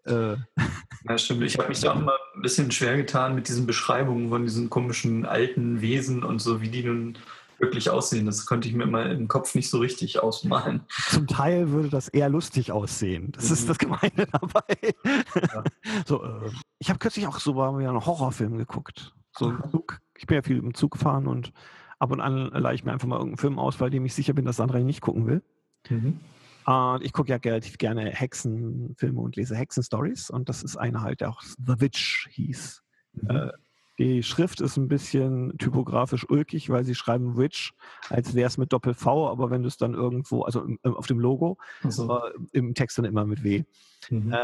Äh. 0.04 0.36
Ja, 1.08 1.16
stimmt. 1.16 1.44
Ich 1.44 1.56
habe 1.56 1.68
mich 1.68 1.80
da 1.80 1.92
auch 1.92 2.00
immer 2.00 2.16
ein 2.34 2.42
bisschen 2.42 2.72
schwer 2.72 2.96
getan 2.96 3.36
mit 3.36 3.48
diesen 3.48 3.66
Beschreibungen 3.66 4.30
von 4.30 4.42
diesen 4.42 4.68
komischen 4.68 5.24
alten 5.24 5.80
Wesen 5.80 6.24
und 6.24 6.40
so, 6.40 6.60
wie 6.60 6.68
die 6.68 6.82
nun 6.82 7.16
wirklich 7.58 7.90
aussehen. 7.90 8.26
Das 8.26 8.46
konnte 8.46 8.68
ich 8.68 8.74
mir 8.74 8.86
mal 8.86 9.10
im 9.10 9.28
Kopf 9.28 9.54
nicht 9.54 9.68
so 9.70 9.78
richtig 9.78 10.22
ausmalen. 10.22 10.82
Zum 11.08 11.26
Teil 11.26 11.70
würde 11.70 11.88
das 11.88 12.08
eher 12.08 12.28
lustig 12.28 12.72
aussehen. 12.72 13.32
Das 13.32 13.48
mhm. 13.48 13.52
ist 13.52 13.68
das 13.68 13.78
Gemeine 13.78 14.26
dabei. 14.32 14.94
Ja. 15.34 15.64
So, 16.06 16.22
äh, 16.24 16.50
ich 16.78 16.88
habe 16.88 16.98
kürzlich 16.98 17.26
auch 17.26 17.40
so 17.40 17.54
mal 17.54 17.74
einen 17.74 18.06
Horrorfilm 18.06 18.56
geguckt. 18.58 19.14
So 19.36 19.52
Zug. 19.70 19.98
Ich 20.16 20.26
bin 20.26 20.36
ja 20.36 20.42
viel 20.42 20.58
im 20.58 20.74
Zug 20.74 20.92
gefahren 20.92 21.26
und 21.26 21.52
ab 21.98 22.10
und 22.10 22.20
an 22.20 22.48
leihe 22.48 22.74
ich 22.74 22.84
mir 22.84 22.92
einfach 22.92 23.06
mal 23.06 23.16
irgendeinen 23.16 23.38
Film 23.38 23.58
aus, 23.58 23.80
weil 23.80 23.90
dem 23.90 24.04
ich 24.04 24.14
sicher 24.14 24.32
bin, 24.32 24.44
dass 24.44 24.56
Sandra 24.56 24.78
nicht 24.80 25.00
gucken 25.00 25.26
will. 25.26 25.42
Mhm. 25.88 26.20
Und 26.64 27.02
ich 27.02 27.12
gucke 27.12 27.30
ja 27.30 27.36
relativ 27.36 27.78
gerne 27.78 28.10
Hexenfilme 28.10 29.20
und 29.20 29.36
lese 29.36 29.56
Hexenstories. 29.56 30.28
Und 30.28 30.48
das 30.48 30.62
ist 30.62 30.76
eine 30.76 31.00
halt, 31.00 31.22
der 31.22 31.30
auch 31.30 31.42
The 31.42 31.80
Witch 31.80 32.28
hieß. 32.30 32.82
Mhm. 33.12 33.30
Äh, 33.30 33.52
die 33.98 34.22
Schrift 34.22 34.60
ist 34.60 34.76
ein 34.76 34.88
bisschen 34.88 35.58
typografisch 35.58 36.28
ulkig, 36.28 36.70
weil 36.70 36.84
sie 36.84 36.94
schreiben 36.94 37.36
Witch, 37.36 37.72
als 38.08 38.34
wäre 38.34 38.46
es 38.46 38.56
mit 38.56 38.72
Doppel-V, 38.72 39.28
aber 39.28 39.50
wenn 39.50 39.62
du 39.62 39.68
es 39.68 39.76
dann 39.76 39.94
irgendwo, 39.94 40.42
also 40.42 40.62
im, 40.62 40.78
auf 40.82 41.06
dem 41.06 41.18
Logo, 41.18 41.58
so. 41.82 42.18
äh, 42.18 42.32
im 42.52 42.74
Text 42.74 42.98
dann 42.98 43.04
immer 43.04 43.26
mit 43.26 43.42
W. 43.42 43.64
Mhm. 44.08 44.32
Äh, 44.32 44.38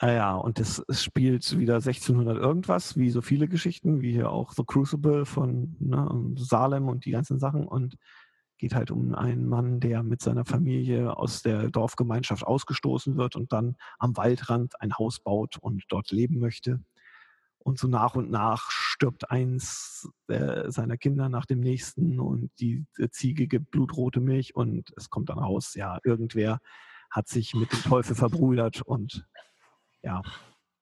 äh, 0.00 0.14
ja, 0.16 0.34
und 0.36 0.58
das 0.58 0.84
spielt 0.90 1.58
wieder 1.58 1.76
1600 1.76 2.36
irgendwas, 2.36 2.96
wie 2.96 3.10
so 3.10 3.22
viele 3.22 3.48
Geschichten, 3.48 4.02
wie 4.02 4.12
hier 4.12 4.30
auch 4.30 4.52
The 4.52 4.64
Crucible 4.64 5.24
von 5.24 5.76
ne, 5.78 6.34
Salem 6.36 6.88
und 6.88 7.06
die 7.06 7.10
ganzen 7.10 7.38
Sachen. 7.38 7.66
Und 7.66 7.96
geht 8.58 8.74
halt 8.74 8.90
um 8.90 9.14
einen 9.14 9.48
Mann, 9.48 9.80
der 9.80 10.02
mit 10.02 10.20
seiner 10.20 10.44
Familie 10.44 11.16
aus 11.16 11.40
der 11.40 11.70
Dorfgemeinschaft 11.70 12.44
ausgestoßen 12.44 13.16
wird 13.16 13.34
und 13.34 13.52
dann 13.52 13.76
am 13.98 14.14
Waldrand 14.18 14.78
ein 14.82 14.92
Haus 14.98 15.18
baut 15.18 15.56
und 15.56 15.84
dort 15.88 16.10
leben 16.10 16.38
möchte. 16.38 16.78
Und 17.62 17.78
so 17.78 17.88
nach 17.88 18.14
und 18.14 18.30
nach 18.30 18.70
stirbt 18.70 19.30
eins 19.30 20.08
äh, 20.28 20.70
seiner 20.70 20.96
Kinder 20.96 21.28
nach 21.28 21.44
dem 21.44 21.60
nächsten 21.60 22.18
und 22.18 22.50
die 22.58 22.86
Ziege 23.10 23.46
gibt 23.46 23.70
blutrote 23.70 24.20
Milch 24.20 24.56
und 24.56 24.92
es 24.96 25.10
kommt 25.10 25.28
dann 25.28 25.38
raus, 25.38 25.74
ja, 25.74 25.98
irgendwer 26.02 26.60
hat 27.10 27.28
sich 27.28 27.54
mit 27.54 27.70
dem 27.72 27.82
Teufel 27.82 28.16
verbrüdert 28.16 28.82
und 28.82 29.26
ja, 30.02 30.22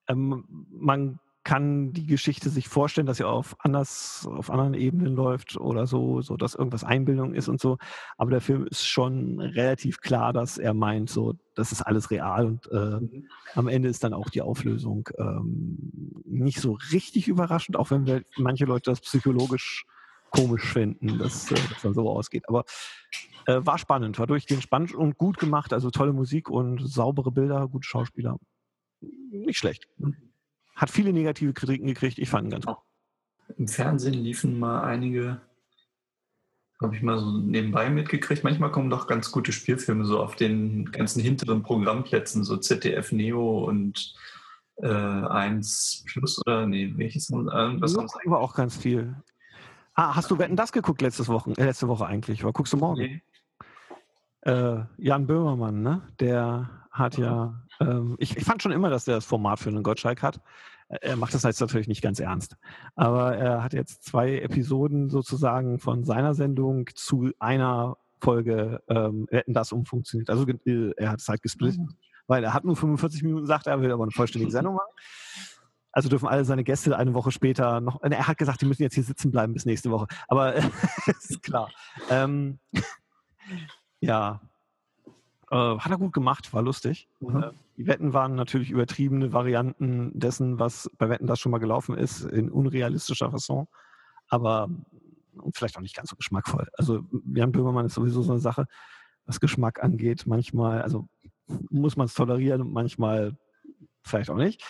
ähm, 0.07 0.45
man 0.71 1.19
kann 1.49 1.95
die 1.95 2.05
Geschichte 2.05 2.51
sich 2.51 2.69
vorstellen, 2.69 3.07
dass 3.07 3.17
sie 3.17 3.27
auf 3.27 3.57
anders, 3.61 4.29
auf 4.31 4.51
anderen 4.51 4.75
Ebenen 4.75 5.15
läuft 5.15 5.57
oder 5.57 5.87
so, 5.87 6.21
so 6.21 6.37
dass 6.37 6.55
irgendwas 6.55 6.85
Einbildung 6.85 7.33
ist 7.33 7.49
und 7.49 7.59
so. 7.59 7.79
Aber 8.19 8.31
der 8.31 8.43
Film 8.43 8.67
ist 8.67 8.87
schon 8.87 9.41
relativ 9.41 10.03
klar, 10.03 10.35
dass 10.35 10.59
er 10.59 10.75
meint, 10.75 11.09
so, 11.09 11.37
das 11.55 11.73
ist 11.73 11.81
alles 11.81 12.11
real 12.11 12.45
und 12.45 12.71
äh, 12.71 13.01
mhm. 13.01 13.29
am 13.55 13.67
Ende 13.67 13.89
ist 13.89 14.05
dann 14.05 14.13
auch 14.13 14.29
die 14.29 14.43
Auflösung 14.43 15.09
ähm, 15.17 16.23
nicht 16.27 16.61
so 16.61 16.77
richtig 16.93 17.29
überraschend, 17.29 17.79
auch 17.79 17.91
wenn 17.91 18.05
wir, 18.05 18.25
manche 18.37 18.67
Leute 18.67 18.91
das 18.91 19.01
psychologisch 19.01 19.87
komisch 20.29 20.71
finden, 20.71 21.17
dass, 21.17 21.51
äh, 21.51 21.55
das 21.71 21.81
dann 21.81 21.95
so 21.95 22.11
ausgeht. 22.11 22.47
Aber 22.47 22.67
äh, 23.47 23.65
war 23.65 23.79
spannend, 23.79 24.19
war 24.19 24.27
durchgehend 24.27 24.63
spannend 24.63 24.95
und 24.95 25.17
gut 25.17 25.39
gemacht, 25.39 25.73
also 25.73 25.91
tolle 25.91 26.13
Musik 26.13 26.51
und 26.51 26.87
saubere 26.87 27.33
Bilder, 27.33 27.69
gute 27.69 27.89
Schauspieler. 27.89 28.37
Nicht 29.31 29.57
schlecht. 29.57 29.89
Mhm. 29.97 30.28
Hat 30.79 30.91
viele 30.91 31.13
negative 31.13 31.53
Kritiken 31.53 31.89
gekriegt. 31.89 32.19
Ich 32.19 32.31
fand 32.31 32.47
ihn 32.47 32.51
ganz 32.51 32.65
gut. 32.65 32.77
Im 33.57 33.67
Fernsehen 33.67 34.15
liefen 34.15 34.59
mal 34.61 34.85
einige, 34.85 35.41
habe 36.81 36.95
ich 36.95 37.03
mal 37.03 37.19
so 37.19 37.33
nebenbei 37.33 37.91
mitgekriegt. 37.91 38.45
Manchmal 38.45 38.71
kommen 38.71 38.89
doch 38.89 39.09
ganz 39.09 39.33
gute 39.33 39.53
Spielfilme 39.53 40.05
so 40.05 40.23
auf 40.23 40.37
den 40.37 40.93
ganzen 40.93 41.21
hinteren 41.21 41.65
Programmplätzen, 41.65 42.45
so 42.45 42.57
ZDF 42.59 43.11
Neo 43.11 43.65
und 43.65 44.15
äh, 44.77 44.87
1 44.87 46.05
Plus 46.07 46.41
oder 46.47 46.65
nee, 46.65 46.93
welches? 46.95 47.29
Irgendwas 47.29 47.95
ja, 47.95 48.31
war 48.31 48.39
auch 48.39 48.55
ganz 48.55 48.77
viel. 48.77 49.17
Ah, 49.95 50.15
hast 50.15 50.31
du 50.31 50.39
Wetten 50.39 50.55
das 50.55 50.71
geguckt 50.71 51.03
letztes 51.03 51.27
Wochen, 51.27 51.55
äh, 51.57 51.65
letzte 51.65 51.89
Woche 51.89 52.07
eigentlich? 52.07 52.45
Oder 52.45 52.53
guckst 52.53 52.73
du 52.73 52.77
morgen? 52.77 53.01
Nee. 53.01 53.23
Äh, 54.43 54.85
Jan 54.99 55.27
Böhmermann, 55.27 55.83
ne? 55.83 56.03
Der 56.21 56.78
hat 56.99 57.19
ja, 57.19 57.63
ähm, 57.81 58.17
ich, 58.19 58.37
ich, 58.37 58.45
fand 58.45 58.63
schon 58.63 58.73
immer, 58.73 58.91
dass 58.91 59.05
der 59.05 59.17
das 59.17 59.25
Format 59.25 59.59
für 59.59 59.69
einen 59.69 59.83
Gottschalk 59.83 60.23
hat. 60.23 60.41
Er 60.89 61.17
macht 61.17 61.35
das 61.35 61.43
jetzt 61.43 61.61
natürlich 61.61 61.89
nicht 61.89 62.03
ganz 62.03 62.19
ernst. 62.19 62.57
Aber 62.97 63.37
er 63.37 63.63
hat 63.63 63.75
jetzt 63.75 64.05
zwei 64.05 64.39
Episoden 64.39 65.11
sozusagen 65.11 65.79
von 65.79 66.05
seiner 66.05 66.35
Sendung 66.35 66.89
zu 66.95 67.31
einer 67.39 67.99
Folge 68.21 68.83
ähm, 68.89 69.27
Wetten 69.31 69.55
das 69.55 69.73
umfunktioniert. 69.73 70.31
Also 70.31 70.47
äh, 70.47 70.93
er 70.97 71.11
hat 71.11 71.21
es 71.21 71.29
halt 71.29 71.43
gesplittet, 71.43 71.81
mhm. 71.81 71.95
weil 72.27 72.43
er 72.43 72.55
hat 72.55 72.65
nur 72.65 72.77
45 72.77 73.23
Minuten 73.23 73.43
gesagt, 73.43 73.67
er 73.67 73.81
will 73.81 73.93
aber 73.93 74.05
eine 74.05 74.13
vollständige 74.13 74.51
Sendung 74.53 74.75
machen. 74.75 74.91
Also 75.93 76.09
dürfen 76.09 76.29
alle 76.29 76.45
seine 76.45 76.65
Gäste 76.65 76.97
eine 76.97 77.15
Woche 77.15 77.33
später 77.33 77.81
noch. 77.81 78.03
Er 78.03 78.29
hat 78.29 78.39
gesagt, 78.39 78.61
die 78.61 78.67
müssen 78.67 78.83
jetzt 78.83 78.95
hier 78.95 79.03
sitzen 79.03 79.31
bleiben 79.31 79.53
bis 79.53 79.67
nächste 79.67 79.91
Woche. 79.91 80.07
Aber 80.29 80.55
ist 81.07 81.43
klar. 81.43 81.71
Ähm, 82.11 82.59
ja, 84.01 84.41
äh, 85.51 85.57
hat 85.79 85.91
er 85.91 85.99
gut 85.99 86.13
gemacht, 86.13 86.53
war 86.53 86.63
lustig. 86.63 87.09
Mhm. 87.21 87.43
Äh, 87.43 87.51
die 87.77 87.87
Wetten 87.87 88.13
waren 88.13 88.35
natürlich 88.35 88.71
übertriebene 88.71 89.33
Varianten 89.33 90.19
dessen, 90.19 90.59
was 90.59 90.91
bei 90.99 91.09
Wetten 91.09 91.27
das 91.27 91.41
schon 91.41 91.53
mal 91.53 91.59
gelaufen 91.59 91.97
ist, 91.97 92.23
in 92.23 92.51
unrealistischer 92.51 93.31
Fasson. 93.31 93.69
Aber 94.29 94.69
vielleicht 95.55 95.77
auch 95.77 95.83
nicht 95.83 95.97
ganz 95.97 96.11
so 96.11 96.17
geschmackvoll. 96.17 96.69
Also 96.77 97.05
Jan 97.33 97.53
Böhmermann 97.53 97.87
ist 97.87 97.95
sowieso 97.95 98.23
so 98.23 98.33
eine 98.33 98.41
Sache, 98.41 98.67
was 99.25 99.41
Geschmack 99.41 99.83
angeht. 99.83 100.27
Manchmal, 100.27 100.83
also 100.83 101.09
muss 101.71 101.97
man 101.97 102.07
es 102.07 102.15
tolerieren 102.15 102.63
und 102.63 102.73
manchmal 102.73 103.37
vielleicht 104.03 104.31
auch 104.31 104.37
nicht. 104.37 104.63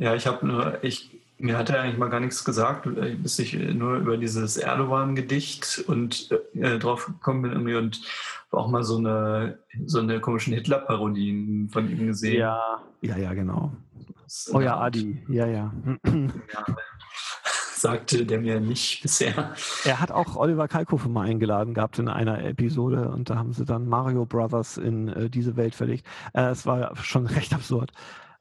Ja, 0.00 0.14
ich 0.14 0.26
habe 0.26 0.46
nur, 0.46 0.82
ich 0.84 1.23
Mir 1.44 1.58
hat 1.58 1.68
er 1.68 1.82
eigentlich 1.82 1.98
mal 1.98 2.08
gar 2.08 2.20
nichts 2.20 2.42
gesagt, 2.42 2.86
äh, 2.86 3.16
bis 3.16 3.38
ich 3.38 3.52
nur 3.52 3.96
über 3.96 4.16
dieses 4.16 4.56
Erdogan-Gedicht 4.56 5.84
und 5.86 6.30
äh, 6.54 6.78
drauf 6.78 7.04
gekommen 7.04 7.42
bin 7.42 7.52
irgendwie 7.52 7.74
und 7.74 8.00
auch 8.50 8.68
mal 8.68 8.82
so 8.82 8.96
eine 8.96 9.58
so 9.84 9.98
eine 9.98 10.20
komischen 10.20 10.54
Hitler-Parodien 10.54 11.68
von 11.68 11.90
ihm 11.90 12.06
gesehen. 12.06 12.40
Ja, 12.40 12.80
ja, 13.02 13.18
ja, 13.18 13.34
genau. 13.34 13.72
Oh 14.54 14.60
ja, 14.60 14.78
Adi, 14.78 15.22
ja, 15.28 15.46
ja. 15.46 15.70
ja. 15.94 16.64
Sagte 17.74 18.24
der 18.24 18.40
mir 18.40 18.58
nicht 18.60 19.02
bisher. 19.02 19.52
Er 19.84 20.00
hat 20.00 20.10
auch 20.10 20.36
Oliver 20.36 20.66
Kalkofe 20.66 21.10
mal 21.10 21.28
eingeladen 21.28 21.74
gehabt 21.74 21.98
in 21.98 22.08
einer 22.08 22.42
Episode 22.42 23.10
und 23.10 23.28
da 23.28 23.36
haben 23.36 23.52
sie 23.52 23.66
dann 23.66 23.86
Mario 23.86 24.24
Brothers 24.24 24.78
in 24.78 25.08
äh, 25.08 25.28
diese 25.28 25.58
Welt 25.58 25.74
verlegt. 25.74 26.06
Äh, 26.32 26.52
es 26.52 26.64
war 26.64 26.96
schon 26.96 27.26
recht 27.26 27.52
absurd. 27.52 27.92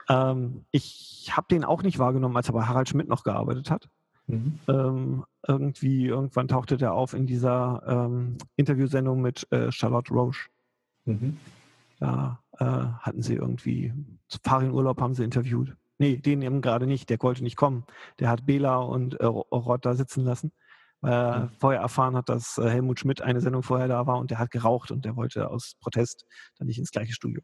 Ähm, 0.09 0.65
ich 0.71 1.31
habe 1.31 1.47
den 1.49 1.63
auch 1.63 1.83
nicht 1.83 1.99
wahrgenommen, 1.99 2.35
als 2.37 2.49
er 2.49 2.53
bei 2.53 2.63
Harald 2.63 2.89
Schmidt 2.89 3.07
noch 3.07 3.23
gearbeitet 3.23 3.71
hat. 3.71 3.89
Mhm. 4.27 4.59
Ähm, 4.67 5.25
irgendwie, 5.47 6.07
irgendwann 6.07 6.47
tauchte 6.47 6.77
der 6.77 6.93
auf 6.93 7.13
in 7.13 7.27
dieser 7.27 7.81
ähm, 7.85 8.37
Interviewsendung 8.55 9.21
mit 9.21 9.51
äh, 9.51 9.71
Charlotte 9.71 10.13
Roche. 10.13 10.49
Mhm. 11.05 11.37
Da 11.99 12.39
äh, 12.59 12.65
hatten 12.65 13.21
sie 13.21 13.35
irgendwie, 13.35 13.93
Farin-Urlaub 14.43 15.01
haben 15.01 15.13
sie 15.13 15.23
interviewt. 15.23 15.75
Nee, 15.99 16.17
den 16.17 16.41
eben 16.41 16.61
gerade 16.61 16.87
nicht, 16.87 17.09
der 17.09 17.21
wollte 17.21 17.43
nicht 17.43 17.55
kommen. 17.55 17.85
Der 18.19 18.29
hat 18.29 18.45
Bela 18.45 18.77
und 18.77 19.19
äh, 19.19 19.25
Rott 19.25 19.85
da 19.85 19.93
sitzen 19.93 20.23
lassen, 20.23 20.51
weil 21.01 21.13
er 21.13 21.39
mhm. 21.39 21.49
vorher 21.59 21.81
erfahren 21.81 22.15
hat, 22.15 22.29
dass 22.29 22.57
äh, 22.57 22.69
Helmut 22.69 22.99
Schmidt 22.99 23.21
eine 23.21 23.41
Sendung 23.41 23.63
vorher 23.63 23.87
da 23.87 24.07
war 24.07 24.17
und 24.17 24.31
der 24.31 24.39
hat 24.39 24.51
geraucht 24.51 24.91
und 24.91 25.05
der 25.05 25.15
wollte 25.15 25.49
aus 25.49 25.75
Protest 25.79 26.25
dann 26.57 26.67
nicht 26.67 26.79
ins 26.79 26.91
gleiche 26.91 27.13
Studio. 27.13 27.41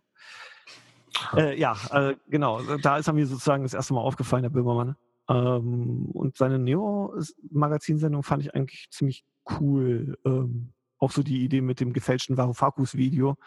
Äh, 1.36 1.60
ja, 1.60 1.76
äh, 1.92 2.16
genau. 2.28 2.62
Da 2.78 2.98
ist 2.98 3.08
er 3.08 3.14
mir 3.14 3.26
sozusagen 3.26 3.64
das 3.64 3.74
erste 3.74 3.94
Mal 3.94 4.02
aufgefallen, 4.02 4.44
der 4.44 4.50
Böhmermann. 4.50 4.96
Ähm, 5.30 6.10
und 6.12 6.38
seine 6.38 6.60
Neo-Magazinsendung 6.60 8.24
fand 8.24 8.44
ich 8.44 8.56
eigentlich 8.56 8.90
ziemlich 8.92 9.24
cool. 9.60 10.18
Ähm, 10.26 10.74
auch 10.98 11.12
so 11.12 11.24
die 11.24 11.44
Idee 11.44 11.62
mit 11.62 11.80
dem 11.80 11.94
gefälschten 11.94 12.38
Varoufakis-Video 12.38 13.38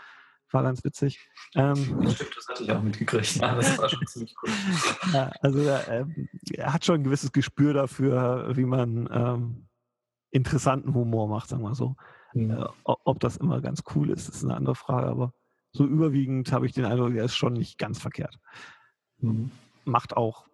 war 0.53 0.63
ganz 0.63 0.85
witzig. 0.85 1.19
Ähm, 1.55 1.77
Stimmt, 2.11 2.37
das 2.37 2.49
hatte 2.49 2.63
ich 2.63 2.73
auch 2.73 2.83
mitgekriegt. 2.83 3.37
Ja, 3.37 3.55
das 3.55 3.79
war 3.79 3.89
schon 3.89 4.07
ziemlich 4.07 4.35
cool. 4.43 4.51
Ja, 5.13 5.31
also 5.41 5.59
äh, 5.61 6.05
er 6.53 6.73
hat 6.73 6.85
schon 6.85 6.97
ein 6.97 7.05
gewisses 7.05 7.33
Gespür 7.33 7.73
dafür, 7.73 8.57
wie 8.57 8.65
man 8.65 9.09
ähm, 9.13 9.69
interessanten 10.31 10.95
Humor 10.95 11.29
macht, 11.29 11.49
sagen 11.49 11.63
wir 11.63 11.75
so. 11.75 11.97
Mhm. 12.35 12.51
Äh, 12.51 12.67
ob 12.85 13.21
das 13.21 13.37
immer 13.37 13.61
ganz 13.61 13.83
cool 13.95 14.11
ist, 14.11 14.29
ist 14.29 14.45
eine 14.45 14.55
andere 14.55 14.75
Frage, 14.75 15.07
aber 15.07 15.33
so 15.73 15.87
überwiegend 15.87 16.53
habe 16.53 16.67
ich 16.67 16.73
den 16.73 16.85
Eindruck, 16.85 17.15
er 17.15 17.25
ist 17.25 17.37
schon 17.37 17.55
nicht 17.55 17.79
ganz 17.79 17.99
verkehrt. 17.99 18.39
Mhm. 19.19 19.51
Macht 19.85 20.17
auch 20.17 20.47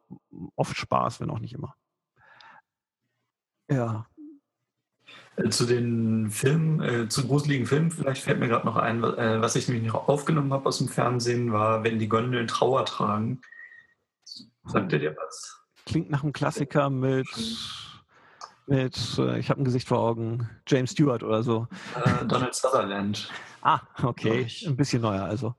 oft 0.57 0.77
Spaß, 0.77 1.21
wenn 1.21 1.31
auch 1.31 1.41
nicht 1.41 1.55
immer. 1.55 1.75
Ja. 3.71 4.07
Äh, 5.37 5.51
zu 5.51 5.67
den 5.67 6.31
Filmen, 6.31 6.81
äh, 6.81 7.09
zu 7.09 7.27
gruseligen 7.27 7.67
Filmen, 7.67 7.91
vielleicht 7.91 8.23
fällt 8.23 8.41
mir 8.41 8.49
gerade 8.49 8.67
noch 8.67 8.77
ein, 8.77 9.03
äh, 9.05 9.41
was 9.41 9.57
ich 9.57 9.69
nämlich 9.69 9.93
noch 9.93 10.09
aufgenommen 10.09 10.53
habe 10.53 10.67
aus 10.67 10.79
dem 10.79 10.89
Fernsehen, 10.89 11.53
war, 11.53 11.85
wenn 11.85 11.99
die 11.99 12.09
Gondeln 12.09 12.47
Trauer 12.47 12.85
tragen. 12.85 13.41
Sagt 14.65 14.93
ihr 14.93 14.99
dir 14.99 15.17
was? 15.17 15.63
Klingt 15.87 16.11
nach 16.11 16.23
einem 16.23 16.33
Klassiker 16.33 16.91
mit, 16.91 17.29
mit 18.69 19.19
äh, 19.19 19.39
ich 19.39 19.51
habe 19.51 19.61
ein 19.61 19.65
Gesicht 19.65 19.89
vor 19.89 19.99
Augen, 19.99 20.49
James 20.67 20.93
Stewart 20.93 21.23
oder 21.23 21.43
so. 21.43 21.67
Äh, 22.05 22.27
Donald 22.27 22.55
Sutherland. 22.55 23.31
Ah, 23.63 23.81
okay. 24.03 24.47
Ein 24.67 24.77
bisschen 24.77 25.03
neuer 25.03 25.25
also. 25.25 25.55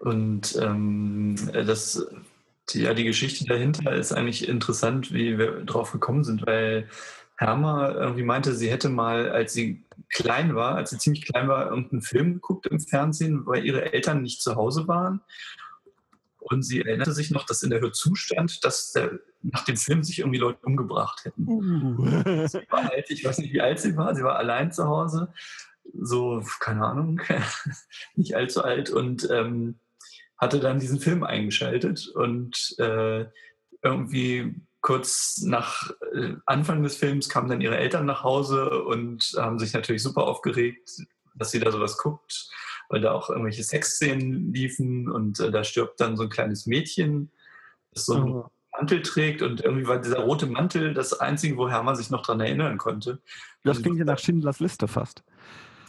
Und 0.00 0.56
ähm, 0.60 1.36
das, 1.52 2.06
die, 2.70 2.82
ja, 2.82 2.94
die 2.94 3.04
Geschichte 3.04 3.44
dahinter 3.44 3.92
ist 3.92 4.12
eigentlich 4.12 4.48
interessant, 4.48 5.12
wie 5.12 5.38
wir 5.38 5.64
drauf 5.64 5.92
gekommen 5.92 6.24
sind, 6.24 6.46
weil 6.46 6.88
Herma 7.36 7.90
irgendwie 7.90 8.22
meinte, 8.22 8.54
sie 8.54 8.70
hätte 8.70 8.88
mal, 8.88 9.30
als 9.30 9.52
sie 9.52 9.82
klein 10.10 10.54
war, 10.54 10.74
als 10.74 10.90
sie 10.90 10.98
ziemlich 10.98 11.24
klein 11.24 11.48
war, 11.48 11.70
irgendeinen 11.70 12.02
Film 12.02 12.34
geguckt 12.34 12.66
im 12.66 12.80
Fernsehen, 12.80 13.46
weil 13.46 13.64
ihre 13.64 13.92
Eltern 13.92 14.22
nicht 14.22 14.42
zu 14.42 14.56
Hause 14.56 14.88
waren. 14.88 15.20
Und 16.40 16.62
sie 16.62 16.80
erinnerte 16.80 17.12
sich 17.12 17.30
noch, 17.30 17.44
dass 17.46 17.62
in 17.62 17.70
der 17.70 17.80
Hörzustand, 17.80 18.64
dass 18.64 18.92
der, 18.92 19.20
nach 19.42 19.64
dem 19.64 19.76
Film 19.76 20.02
sich 20.02 20.20
irgendwie 20.20 20.38
Leute 20.38 20.60
umgebracht 20.64 21.24
hätten. 21.24 21.46
Uh. 21.46 22.46
Sie 22.48 22.66
war 22.70 22.90
alt, 22.90 23.10
ich 23.10 23.24
weiß 23.24 23.38
nicht, 23.38 23.52
wie 23.52 23.60
alt 23.60 23.78
sie 23.78 23.96
war, 23.96 24.14
sie 24.14 24.24
war 24.24 24.36
allein 24.36 24.72
zu 24.72 24.86
Hause 24.86 25.32
so, 25.94 26.42
keine 26.60 26.84
Ahnung, 26.84 27.20
nicht 28.14 28.34
allzu 28.34 28.62
alt 28.62 28.90
und 28.90 29.28
ähm, 29.30 29.78
hatte 30.38 30.60
dann 30.60 30.80
diesen 30.80 31.00
Film 31.00 31.22
eingeschaltet 31.22 32.08
und 32.08 32.74
äh, 32.78 33.26
irgendwie 33.82 34.54
kurz 34.80 35.42
nach 35.42 35.90
äh, 36.14 36.34
Anfang 36.46 36.82
des 36.82 36.96
Films 36.96 37.28
kamen 37.28 37.48
dann 37.48 37.60
ihre 37.60 37.76
Eltern 37.76 38.06
nach 38.06 38.24
Hause 38.24 38.82
und 38.84 39.34
haben 39.36 39.58
sich 39.58 39.72
natürlich 39.72 40.02
super 40.02 40.24
aufgeregt, 40.24 41.02
dass 41.34 41.50
sie 41.50 41.60
da 41.60 41.70
sowas 41.70 41.98
guckt, 41.98 42.48
weil 42.90 43.00
da 43.00 43.12
auch 43.12 43.30
irgendwelche 43.30 43.62
Sexszenen 43.62 44.52
liefen 44.52 45.08
und 45.08 45.40
äh, 45.40 45.50
da 45.50 45.64
stirbt 45.64 46.00
dann 46.00 46.16
so 46.16 46.24
ein 46.24 46.28
kleines 46.28 46.66
Mädchen, 46.66 47.30
das 47.94 48.04
so 48.04 48.14
einen 48.14 48.30
oh. 48.32 48.50
Mantel 48.76 49.02
trägt 49.02 49.42
und 49.42 49.62
irgendwie 49.62 49.86
war 49.86 49.98
dieser 49.98 50.20
rote 50.20 50.46
Mantel 50.46 50.92
das 50.92 51.18
Einzige, 51.18 51.56
wo 51.56 51.68
Hermann 51.68 51.96
sich 51.96 52.10
noch 52.10 52.22
daran 52.22 52.40
erinnern 52.40 52.78
konnte. 52.78 53.20
Das 53.64 53.80
klingt 53.80 53.98
ja 53.98 54.04
nach 54.04 54.18
Schindlers 54.18 54.60
Liste 54.60 54.88
fast. 54.88 55.22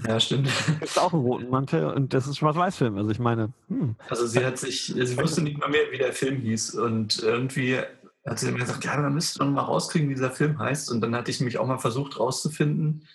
Ja, 0.07 0.19
stimmt. 0.19 0.49
Gibt 0.79 0.97
auch 0.97 1.13
einen 1.13 1.21
roten 1.21 1.49
Mantel 1.49 1.85
und 1.85 2.13
das 2.13 2.27
ist 2.27 2.37
Schwarz-Weiß-Film. 2.37 2.97
Also 2.97 3.11
ich 3.11 3.19
meine. 3.19 3.53
Hm. 3.67 3.95
Also 4.09 4.25
sie 4.25 4.43
hat 4.43 4.57
sich, 4.57 4.87
sie 4.87 5.17
wusste 5.17 5.41
nicht 5.41 5.59
mal 5.59 5.69
mehr, 5.69 5.91
wie 5.91 5.97
der 5.97 6.13
Film 6.13 6.41
hieß. 6.41 6.75
Und 6.75 7.21
irgendwie 7.21 7.77
hat 8.25 8.39
sie 8.39 8.51
mir 8.51 8.59
gesagt, 8.59 8.83
ja, 8.83 8.97
man 8.97 9.13
müsste 9.13 9.39
doch 9.39 9.45
mal 9.45 9.61
rauskriegen, 9.61 10.09
wie 10.09 10.15
dieser 10.15 10.31
Film 10.31 10.57
heißt. 10.57 10.91
Und 10.91 11.01
dann 11.01 11.15
hatte 11.15 11.29
ich 11.29 11.39
mich 11.39 11.59
auch 11.59 11.67
mal 11.67 11.77
versucht 11.77 12.19
rauszufinden. 12.19 13.07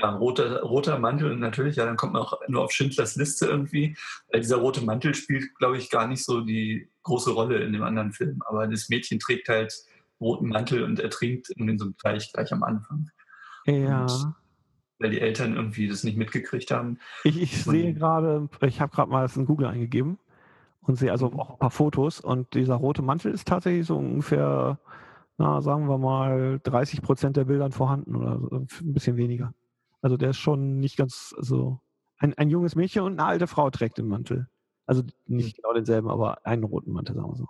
Ja, 0.00 0.10
roter, 0.10 0.62
roter 0.62 0.98
Mantel 0.98 1.32
und 1.32 1.40
natürlich, 1.40 1.76
ja, 1.76 1.84
dann 1.84 1.96
kommt 1.96 2.12
man 2.12 2.22
auch 2.22 2.38
nur 2.48 2.64
auf 2.64 2.72
Schindlers 2.72 3.16
Liste 3.16 3.46
irgendwie. 3.46 3.96
Weil 4.30 4.40
dieser 4.40 4.56
rote 4.56 4.82
Mantel 4.82 5.14
spielt, 5.14 5.54
glaube 5.56 5.78
ich, 5.78 5.90
gar 5.90 6.06
nicht 6.06 6.24
so 6.24 6.40
die 6.40 6.88
große 7.02 7.32
Rolle 7.32 7.58
in 7.58 7.72
dem 7.72 7.82
anderen 7.82 8.12
Film. 8.12 8.42
Aber 8.46 8.66
das 8.66 8.88
Mädchen 8.88 9.18
trägt 9.18 9.48
halt 9.48 9.74
roten 10.20 10.48
Mantel 10.48 10.82
und 10.82 11.00
ertrinkt 11.00 11.50
in 11.50 11.78
so 11.78 11.86
einem 11.86 11.96
Teich 11.96 12.32
gleich 12.32 12.52
am 12.52 12.62
Anfang. 12.62 13.10
Ja. 13.66 14.02
Und 14.02 14.34
weil 14.98 15.10
die 15.10 15.20
Eltern 15.20 15.54
irgendwie 15.54 15.88
das 15.88 16.04
nicht 16.04 16.16
mitgekriegt 16.16 16.70
haben. 16.70 16.98
Ich, 17.24 17.40
ich 17.40 17.64
sehe 17.64 17.94
gerade, 17.94 18.48
ich 18.62 18.80
habe 18.80 18.92
gerade 18.92 19.10
mal 19.10 19.22
das 19.22 19.36
in 19.36 19.46
Google 19.46 19.68
eingegeben 19.68 20.18
und 20.82 20.96
sehe 20.96 21.12
also 21.12 21.32
auch 21.32 21.50
ein 21.50 21.58
paar 21.58 21.70
Fotos 21.70 22.20
und 22.20 22.54
dieser 22.54 22.74
rote 22.74 23.02
Mantel 23.02 23.32
ist 23.32 23.46
tatsächlich 23.46 23.86
so 23.86 23.96
ungefähr, 23.96 24.78
na, 25.36 25.60
sagen 25.60 25.88
wir 25.88 25.98
mal, 25.98 26.60
30 26.64 27.02
Prozent 27.02 27.36
der 27.36 27.44
Bildern 27.44 27.72
vorhanden 27.72 28.16
oder 28.16 28.40
so, 28.40 28.56
ein 28.56 28.92
bisschen 28.92 29.16
weniger. 29.16 29.54
Also 30.00 30.16
der 30.16 30.30
ist 30.30 30.38
schon 30.38 30.80
nicht 30.80 30.96
ganz, 30.96 31.34
also 31.36 31.80
ein, 32.18 32.34
ein 32.34 32.50
junges 32.50 32.74
Mädchen 32.76 33.02
und 33.02 33.12
eine 33.12 33.24
alte 33.24 33.46
Frau 33.46 33.70
trägt 33.70 33.98
den 33.98 34.08
Mantel. 34.08 34.48
Also 34.86 35.02
nicht 35.26 35.56
genau 35.56 35.72
denselben, 35.72 36.08
aber 36.08 36.46
einen 36.46 36.64
roten 36.64 36.92
Mantel, 36.92 37.14
sagen 37.14 37.28
wir 37.28 37.36
so. 37.36 37.48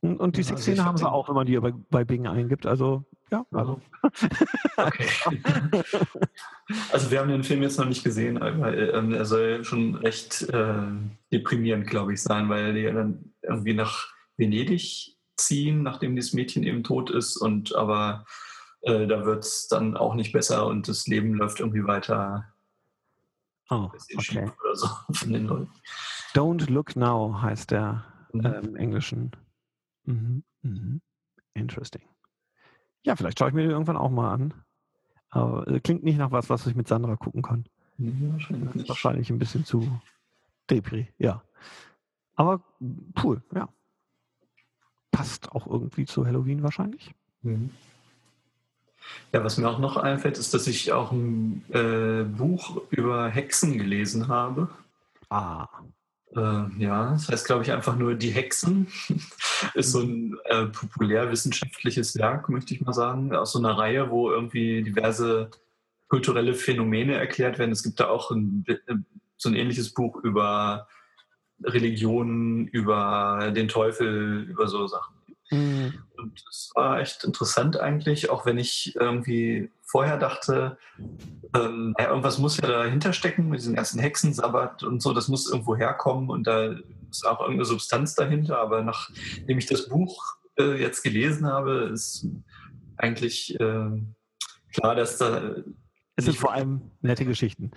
Und, 0.00 0.20
und 0.20 0.36
die 0.36 0.42
ja, 0.42 0.48
Sexszene 0.48 0.78
also 0.78 0.84
haben 0.84 0.96
sie 0.98 1.10
auch, 1.10 1.28
wenn 1.28 1.34
man 1.34 1.46
die 1.46 1.58
bei, 1.58 1.72
bei 1.90 2.04
Bing 2.04 2.26
eingibt. 2.26 2.66
Also 2.66 3.04
ja, 3.30 3.44
also. 3.52 3.80
Okay. 4.76 5.08
also 6.92 7.10
wir 7.10 7.20
haben 7.20 7.28
den 7.28 7.42
Film 7.42 7.62
jetzt 7.62 7.78
noch 7.78 7.86
nicht 7.86 8.04
gesehen, 8.04 8.38
aber 8.38 8.76
ähm, 8.76 9.12
er 9.12 9.24
soll 9.24 9.64
schon 9.64 9.94
recht 9.94 10.42
äh, 10.50 10.74
deprimierend, 11.32 11.86
glaube 11.86 12.12
ich, 12.12 12.22
sein, 12.22 12.48
weil 12.48 12.74
die 12.74 12.84
dann 12.84 13.32
irgendwie 13.42 13.74
nach 13.74 14.12
Venedig 14.36 15.16
ziehen, 15.36 15.82
nachdem 15.82 16.16
das 16.16 16.32
Mädchen 16.32 16.62
eben 16.64 16.84
tot 16.84 17.10
ist 17.10 17.36
und 17.36 17.74
aber 17.74 18.24
äh, 18.84 19.06
da 19.06 19.24
wird 19.24 19.44
es 19.44 19.66
dann 19.68 19.96
auch 19.96 20.14
nicht 20.14 20.32
besser 20.32 20.66
und 20.66 20.88
das 20.88 21.06
Leben 21.06 21.34
läuft 21.34 21.60
irgendwie 21.60 21.84
weiter. 21.84 22.52
Oh, 23.70 23.90
okay. 24.16 24.50
Oder 24.62 24.76
so 24.76 24.88
von 25.12 25.32
den 25.32 25.46
Leuten. 25.46 25.70
Don't 26.34 26.70
Look 26.70 26.96
Now 26.96 27.40
heißt 27.40 27.70
der 27.70 28.04
mhm. 28.32 28.44
äh, 28.44 28.58
im 28.60 28.76
Englischen. 28.76 29.32
Mhm. 30.04 30.44
Mhm. 30.62 31.00
Interesting. 31.54 32.02
Ja, 33.04 33.16
vielleicht 33.16 33.38
schaue 33.38 33.48
ich 33.48 33.54
mir 33.54 33.62
den 33.62 33.70
irgendwann 33.70 33.96
auch 33.96 34.10
mal 34.10 34.32
an. 34.32 34.54
Aber 35.30 35.66
äh, 35.66 35.80
klingt 35.80 36.04
nicht 36.04 36.18
nach 36.18 36.30
was, 36.30 36.50
was 36.50 36.66
ich 36.66 36.74
mit 36.74 36.88
Sandra 36.88 37.16
gucken 37.16 37.42
kann. 37.42 37.64
Ja, 37.98 38.10
wahrscheinlich, 38.32 38.88
wahrscheinlich 38.88 39.30
ein 39.30 39.38
bisschen 39.38 39.64
zu 39.64 40.00
Depri, 40.68 41.08
ja. 41.18 41.42
Aber 42.34 42.62
cool, 43.22 43.42
ja. 43.54 43.68
Passt 45.10 45.52
auch 45.52 45.66
irgendwie 45.66 46.04
zu 46.04 46.26
Halloween 46.26 46.62
wahrscheinlich. 46.62 47.14
Mhm. 47.42 47.70
Ja, 49.32 49.42
was 49.42 49.58
mir 49.58 49.68
auch 49.68 49.78
noch 49.78 49.96
einfällt, 49.96 50.38
ist, 50.38 50.54
dass 50.54 50.66
ich 50.66 50.92
auch 50.92 51.12
ein 51.12 51.64
äh, 51.72 52.24
Buch 52.24 52.82
über 52.90 53.28
Hexen 53.28 53.78
gelesen 53.78 54.28
habe. 54.28 54.68
Ah. 55.28 55.66
Äh, 56.36 56.64
ja, 56.78 57.12
das 57.12 57.28
heißt, 57.28 57.46
glaube 57.46 57.62
ich, 57.62 57.72
einfach 57.72 57.96
nur 57.96 58.14
Die 58.14 58.30
Hexen. 58.30 58.88
ist 59.74 59.92
so 59.92 60.00
ein 60.00 60.36
äh, 60.44 60.66
populärwissenschaftliches 60.66 62.16
Werk, 62.16 62.48
möchte 62.48 62.74
ich 62.74 62.80
mal 62.80 62.92
sagen, 62.92 63.34
aus 63.34 63.52
so 63.52 63.58
einer 63.58 63.76
Reihe, 63.78 64.10
wo 64.10 64.30
irgendwie 64.30 64.82
diverse 64.82 65.50
kulturelle 66.08 66.54
Phänomene 66.54 67.14
erklärt 67.14 67.58
werden. 67.58 67.72
Es 67.72 67.82
gibt 67.82 68.00
da 68.00 68.08
auch 68.08 68.30
ein, 68.30 68.64
äh, 68.66 68.94
so 69.36 69.48
ein 69.48 69.54
ähnliches 69.54 69.92
Buch 69.94 70.16
über 70.22 70.88
Religionen, 71.62 72.68
über 72.68 73.52
den 73.54 73.68
Teufel, 73.68 74.42
über 74.42 74.66
so 74.66 74.86
Sachen. 74.86 75.14
Mhm. 75.50 75.94
Und 76.16 76.42
es 76.50 76.70
war 76.74 77.00
echt 77.00 77.24
interessant 77.24 77.78
eigentlich, 77.78 78.30
auch 78.30 78.46
wenn 78.46 78.58
ich 78.58 78.96
irgendwie 78.96 79.70
vorher 79.82 80.16
dachte, 80.16 80.78
ähm, 81.54 81.94
ja, 81.98 82.08
irgendwas 82.08 82.38
muss 82.38 82.56
ja 82.56 82.66
dahinter 82.66 83.12
stecken 83.12 83.48
mit 83.48 83.60
diesem 83.60 83.74
ersten 83.74 83.98
Hexensabbat 83.98 84.82
und 84.82 85.02
so, 85.02 85.12
das 85.12 85.28
muss 85.28 85.50
irgendwo 85.50 85.76
herkommen 85.76 86.30
und 86.30 86.46
da 86.46 86.74
ist 87.10 87.26
auch 87.26 87.40
irgendeine 87.40 87.66
Substanz 87.66 88.14
dahinter. 88.14 88.58
Aber 88.58 88.82
nachdem 88.82 89.58
ich 89.58 89.66
das 89.66 89.88
Buch 89.88 90.36
äh, 90.58 90.80
jetzt 90.80 91.02
gelesen 91.02 91.46
habe, 91.46 91.90
ist 91.92 92.26
eigentlich 92.96 93.58
äh, 93.60 93.90
klar, 94.72 94.94
dass 94.94 95.18
da 95.18 95.54
es 96.16 96.26
sind 96.26 96.36
vor 96.36 96.52
allem 96.52 96.92
nette 97.00 97.24
Geschichten. 97.24 97.72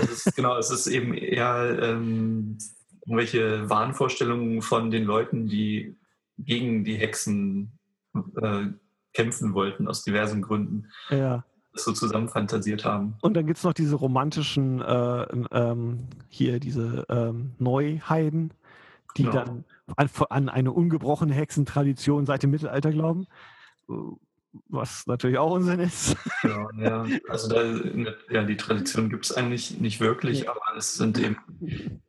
Es 0.00 0.26
ist, 0.26 0.36
genau, 0.36 0.56
es 0.56 0.70
ist 0.70 0.86
eben 0.86 1.12
eher 1.12 1.78
ähm, 1.82 2.56
irgendwelche 3.04 3.68
Wahnvorstellungen 3.68 4.62
von 4.62 4.90
den 4.90 5.04
Leuten, 5.04 5.46
die 5.46 5.94
gegen 6.44 6.84
die 6.84 6.96
Hexen 6.96 7.78
äh, 8.14 8.66
kämpfen 9.12 9.54
wollten, 9.54 9.88
aus 9.88 10.04
diversen 10.04 10.42
Gründen. 10.42 10.88
Ja. 11.10 11.44
Das 11.72 11.84
so 11.84 11.92
zusammen 11.92 12.28
fantasiert 12.28 12.84
haben. 12.84 13.14
Und 13.22 13.34
dann 13.34 13.46
gibt 13.46 13.56
es 13.56 13.64
noch 13.64 13.72
diese 13.72 13.96
romantischen, 13.96 14.82
äh, 14.82 15.22
ähm, 15.52 16.08
hier 16.28 16.60
diese 16.60 17.06
ähm, 17.08 17.52
Neuheiden, 17.58 18.52
die 19.16 19.22
genau. 19.22 19.34
dann 19.34 19.64
an, 19.96 20.10
an, 20.28 20.48
eine 20.50 20.72
ungebrochene 20.72 21.32
Hexentradition 21.32 22.26
seit 22.26 22.42
dem 22.42 22.50
Mittelalter 22.50 22.92
glauben 22.92 23.26
was 24.68 25.06
natürlich 25.06 25.38
auch 25.38 25.52
Unsinn 25.52 25.80
ist. 25.80 26.16
Ja, 26.42 26.68
ja. 26.78 27.06
also 27.28 27.48
da, 27.48 27.62
ja, 28.30 28.44
die 28.44 28.56
Tradition 28.56 29.08
gibt 29.08 29.24
es 29.24 29.32
eigentlich 29.32 29.80
nicht 29.80 30.00
wirklich, 30.00 30.48
aber 30.48 30.60
es 30.76 30.94
sind 30.94 31.18
eben, 31.18 31.36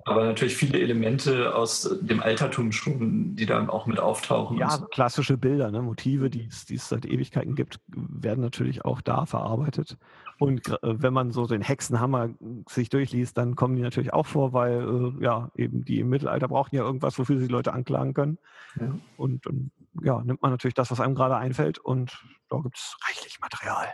aber 0.06 0.26
natürlich 0.26 0.56
viele 0.56 0.80
Elemente 0.80 1.56
aus 1.56 1.98
dem 2.02 2.22
Altertum 2.22 2.72
schon, 2.72 3.36
die 3.36 3.46
dann 3.46 3.70
auch 3.70 3.86
mit 3.86 4.00
auftauchen. 4.00 4.58
Ja, 4.58 4.70
so. 4.72 4.86
klassische 4.86 5.38
Bilder, 5.38 5.72
ne? 5.72 5.82
Motive, 5.82 6.30
die 6.30 6.48
es 6.48 6.90
seit 6.90 7.06
Ewigkeiten 7.06 7.56
gibt, 7.56 7.80
werden 7.88 8.42
natürlich 8.42 8.84
auch 8.84 9.02
da 9.02 9.26
verarbeitet. 9.26 9.98
Und 10.40 10.68
äh, 10.68 10.78
wenn 10.82 11.14
man 11.14 11.32
so 11.32 11.46
den 11.48 11.62
Hexenhammer 11.62 12.30
sich 12.68 12.90
durchliest, 12.90 13.38
dann 13.38 13.56
kommen 13.56 13.76
die 13.76 13.82
natürlich 13.82 14.14
auch 14.14 14.26
vor, 14.26 14.52
weil 14.52 14.82
äh, 14.82 15.24
ja 15.24 15.52
eben 15.56 15.86
die 15.86 16.00
im 16.00 16.10
Mittelalter 16.10 16.48
brauchten 16.48 16.76
ja 16.76 16.84
irgendwas, 16.84 17.18
wofür 17.18 17.38
sie 17.38 17.48
die 17.48 17.54
Leute 17.54 17.74
anklagen 17.74 18.14
können. 18.14 18.38
Ja. 18.80 18.94
Und, 19.18 19.48
und 19.48 19.72
ja, 20.02 20.22
nimmt 20.24 20.42
man 20.42 20.52
natürlich 20.52 20.74
das, 20.74 20.92
was 20.92 21.00
einem 21.00 21.16
gerade 21.16 21.38
einfällt 21.38 21.78
und 21.78 22.12
da 22.50 22.58
gibt 22.58 22.78
es 22.78 22.98
reichlich 23.08 23.40
Material. 23.40 23.94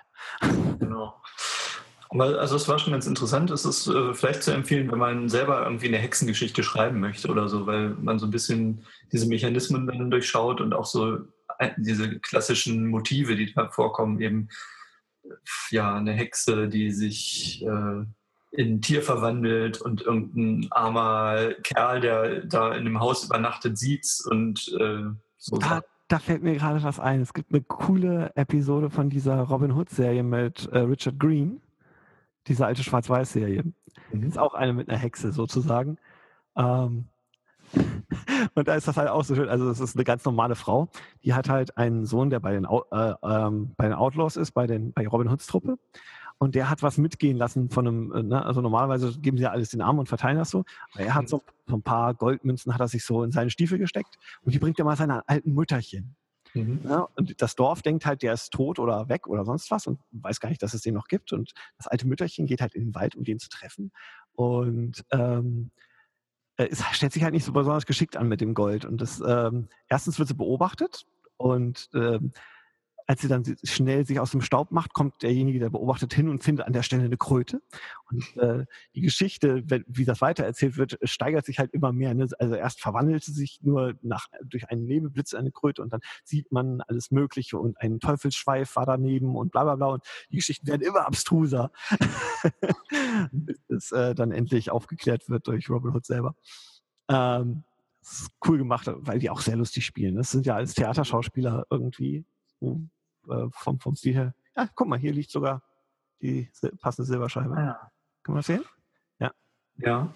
Genau. 0.79 1.21
Also 2.11 2.55
es 2.55 2.67
war 2.67 2.79
schon 2.79 2.93
ganz 2.93 3.05
interessant. 3.05 3.51
Es 3.51 3.65
ist 3.65 3.87
äh, 3.87 4.15
vielleicht 4.15 4.41
zu 4.41 4.51
empfehlen, 4.51 4.91
wenn 4.91 4.97
man 4.97 5.29
selber 5.29 5.63
irgendwie 5.63 5.89
eine 5.89 5.99
Hexengeschichte 5.99 6.63
schreiben 6.63 6.99
möchte 6.99 7.27
oder 7.29 7.47
so, 7.47 7.67
weil 7.67 7.89
man 7.89 8.17
so 8.17 8.25
ein 8.25 8.31
bisschen 8.31 8.83
diese 9.11 9.27
Mechanismen 9.27 9.85
dann 9.85 10.09
durchschaut 10.09 10.59
und 10.59 10.73
auch 10.73 10.87
so 10.87 11.19
äh, 11.59 11.69
diese 11.77 12.19
klassischen 12.19 12.87
Motive, 12.87 13.35
die 13.35 13.53
da 13.53 13.69
vorkommen, 13.69 14.19
eben 14.21 14.49
ja 15.69 15.95
eine 15.95 16.13
Hexe, 16.13 16.67
die 16.67 16.91
sich 16.91 17.63
äh, 17.63 18.05
in 18.51 18.75
ein 18.75 18.81
Tier 18.81 19.03
verwandelt 19.03 19.79
und 19.81 20.01
irgendein 20.01 20.71
armer 20.71 21.53
Kerl, 21.63 22.01
der 22.01 22.45
da 22.45 22.69
in 22.69 22.87
einem 22.87 22.99
Haus 22.99 23.25
übernachtet, 23.25 23.77
sieht's 23.77 24.25
und 24.25 24.67
äh, 24.79 25.03
so. 25.37 25.57
Da, 25.57 25.81
da, 26.07 26.19
fällt 26.19 26.41
mir 26.41 26.55
gerade 26.55 26.81
was 26.81 26.99
ein. 26.99 27.21
Es 27.21 27.33
gibt 27.33 27.51
eine 27.53 27.61
coole 27.61 28.31
Episode 28.35 28.89
von 28.89 29.09
dieser 29.09 29.41
Robin 29.41 29.71
Hood-Serie 29.71 30.23
mit 30.23 30.67
äh, 30.71 30.79
Richard 30.79 31.19
Green, 31.19 31.61
diese 32.47 32.65
alte 32.65 32.83
Schwarz-Weiß-Serie. 32.83 33.63
Mhm. 34.11 34.23
Ist 34.23 34.37
auch 34.37 34.53
eine 34.53 34.73
mit 34.73 34.89
einer 34.89 34.97
Hexe 34.97 35.31
sozusagen. 35.31 35.97
Ähm, 36.55 37.09
und 38.55 38.67
da 38.67 38.75
ist 38.75 38.87
das 38.87 38.97
halt 38.97 39.09
auch 39.09 39.23
so 39.23 39.35
schön. 39.35 39.49
Also, 39.49 39.67
das 39.67 39.79
ist 39.79 39.95
eine 39.95 40.03
ganz 40.03 40.25
normale 40.25 40.55
Frau. 40.55 40.89
Die 41.23 41.33
hat 41.33 41.49
halt 41.49 41.77
einen 41.77 42.05
Sohn, 42.05 42.29
der 42.29 42.39
bei 42.39 42.53
den, 42.53 42.65
äh, 42.65 43.13
ähm, 43.21 43.73
bei 43.77 43.85
den 43.85 43.93
Outlaws 43.93 44.37
ist, 44.37 44.51
bei, 44.51 44.65
den, 44.65 44.93
bei 44.93 45.07
Robin 45.07 45.31
Hoods 45.31 45.45
Truppe 45.45 45.77
und 46.39 46.55
der 46.55 46.69
hat 46.69 46.81
was 46.81 46.97
mitgehen 46.97 47.37
lassen 47.37 47.69
von 47.69 47.87
einem, 47.87 48.11
äh, 48.13 48.23
ne? 48.23 48.43
also 48.43 48.61
normalerweise 48.61 49.19
geben 49.19 49.37
sie 49.37 49.43
ja 49.43 49.51
alles 49.51 49.69
den 49.69 49.81
Arm 49.81 49.99
und 49.99 50.07
verteilen 50.07 50.37
das 50.37 50.49
so, 50.49 50.63
aber 50.93 51.03
er 51.03 51.13
hat 51.13 51.29
so, 51.29 51.43
so 51.67 51.75
ein 51.75 51.83
paar 51.83 52.13
Goldmünzen, 52.15 52.73
hat 52.73 52.79
er 52.79 52.87
sich 52.87 53.03
so 53.03 53.23
in 53.23 53.31
seine 53.31 53.49
Stiefel 53.49 53.77
gesteckt 53.77 54.17
und 54.41 54.55
die 54.55 54.59
bringt 54.59 54.79
er 54.79 54.85
mal 54.85 54.95
seiner 54.95 55.23
alten 55.27 55.53
Mütterchen. 55.53 56.15
Mhm. 56.53 56.81
Ja, 56.83 57.07
und 57.15 57.41
das 57.41 57.55
Dorf 57.55 57.81
denkt 57.81 58.05
halt, 58.05 58.21
der 58.21 58.33
ist 58.33 58.51
tot 58.51 58.79
oder 58.79 59.09
weg 59.09 59.27
oder 59.27 59.45
sonst 59.45 59.69
was 59.71 59.87
und 59.87 59.99
weiß 60.11 60.39
gar 60.39 60.49
nicht, 60.49 60.63
dass 60.63 60.73
es 60.73 60.81
den 60.81 60.93
noch 60.93 61.07
gibt. 61.07 61.33
Und 61.33 61.53
das 61.77 61.87
alte 61.87 62.07
Mütterchen 62.07 62.45
geht 62.45 62.61
halt 62.61 62.75
in 62.75 62.85
den 62.85 62.95
Wald, 62.95 63.15
um 63.15 63.23
den 63.23 63.39
zu 63.39 63.49
treffen. 63.49 63.91
Und 64.33 65.03
ähm, 65.11 65.71
äh, 66.57 66.67
es 66.69 66.83
stellt 66.91 67.13
sich 67.13 67.23
halt 67.23 67.33
nicht 67.33 67.45
so 67.45 67.53
besonders 67.53 67.85
geschickt 67.85 68.17
an 68.17 68.27
mit 68.27 68.41
dem 68.41 68.53
Gold. 68.53 68.85
Und 68.85 69.01
das 69.01 69.21
ähm, 69.25 69.69
erstens 69.87 70.19
wird 70.19 70.27
sie 70.27 70.35
beobachtet 70.35 71.05
und 71.37 71.89
ähm, 71.93 72.31
als 73.09 73.21
sie 73.21 73.27
dann 73.27 73.43
schnell 73.63 74.05
sich 74.05 74.19
aus 74.19 74.29
dem 74.29 74.41
Staub 74.41 74.71
macht, 74.71 74.93
kommt 74.93 75.23
derjenige, 75.23 75.57
der 75.57 75.71
beobachtet 75.71 76.13
hin 76.13 76.29
und 76.29 76.43
findet 76.43 76.67
an 76.67 76.73
der 76.73 76.83
Stelle 76.83 77.05
eine 77.05 77.17
Kröte. 77.17 77.59
Und 78.11 78.37
äh, 78.37 78.67
die 78.93 79.01
Geschichte, 79.01 79.63
wenn, 79.65 79.83
wie 79.87 80.05
das 80.05 80.21
weitererzählt 80.21 80.77
wird, 80.77 80.99
steigert 81.01 81.43
sich 81.43 81.57
halt 81.57 81.73
immer 81.73 81.91
mehr. 81.91 82.13
Ne? 82.13 82.27
Also 82.37 82.53
erst 82.53 82.81
verwandelt 82.81 83.23
sie 83.23 83.31
sich 83.31 83.61
nur 83.63 83.95
nach, 84.03 84.27
durch 84.43 84.69
einen 84.69 84.85
Nebelblitz 84.85 85.33
eine 85.33 85.51
Kröte 85.51 85.81
und 85.81 85.91
dann 85.91 86.01
sieht 86.23 86.51
man 86.51 86.81
alles 86.81 87.09
Mögliche 87.09 87.57
und 87.57 87.81
ein 87.81 87.99
Teufelsschweif 87.99 88.75
war 88.75 88.85
daneben 88.85 89.35
und 89.35 89.51
bla 89.51 89.63
bla 89.63 89.75
bla. 89.75 89.87
Und 89.87 90.03
die 90.29 90.35
Geschichten 90.35 90.67
werden 90.67 90.83
immer 90.83 91.07
abstruser, 91.07 91.71
bis 93.31 93.91
äh, 93.91 94.13
dann 94.13 94.31
endlich 94.31 94.69
aufgeklärt 94.69 95.29
wird 95.29 95.47
durch 95.47 95.67
Robin 95.67 95.95
Hood 95.95 96.05
selber. 96.05 96.35
Ähm, 97.07 97.63
cool 98.47 98.59
gemacht, 98.59 98.85
weil 98.87 99.17
die 99.17 99.31
auch 99.31 99.41
sehr 99.41 99.55
lustig 99.55 99.83
spielen. 99.83 100.15
Das 100.15 100.29
sind 100.29 100.45
ja 100.45 100.53
als 100.53 100.75
Theaterschauspieler 100.75 101.65
irgendwie 101.71 102.23
hm, 102.61 102.91
äh, 103.29 103.47
vom, 103.51 103.79
vom 103.79 103.95
Stil 103.95 104.13
her. 104.13 104.33
Ja, 104.55 104.67
guck 104.75 104.87
mal, 104.87 104.99
hier 104.99 105.13
liegt 105.13 105.31
sogar 105.31 105.61
die 106.21 106.49
passende 106.81 107.07
Silberscheibe. 107.07 107.55
Ah, 107.55 107.65
ja. 107.65 107.91
Kann 108.23 108.33
man 108.33 108.37
das 108.37 108.47
sehen? 108.47 108.63
Ja. 109.19 109.31
Ja. 109.77 110.09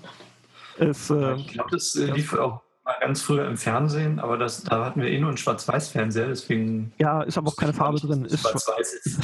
Es, 0.77 1.09
äh, 1.09 1.35
ich 1.35 1.47
glaube, 1.49 1.71
das 1.71 1.95
äh, 1.95 2.11
lief 2.11 2.33
auch 2.33 2.61
mal 2.83 2.95
ganz 2.99 3.21
früher 3.21 3.47
im 3.47 3.57
Fernsehen, 3.57 4.19
aber 4.19 4.37
das, 4.37 4.63
da 4.63 4.85
hatten 4.85 5.01
wir 5.01 5.09
eh 5.09 5.19
nur 5.19 5.29
einen 5.29 5.37
Schwarz-Weiß-Fernseher, 5.37 6.27
deswegen. 6.27 6.93
Ja, 6.97 7.21
ist 7.21 7.37
aber 7.37 7.49
auch 7.49 7.55
keine 7.55 7.73
Farbe 7.73 7.99
drin. 7.99 8.25
Ist 8.25 8.41
Schwarz-Weiß 8.41 8.93
ist. 8.93 9.19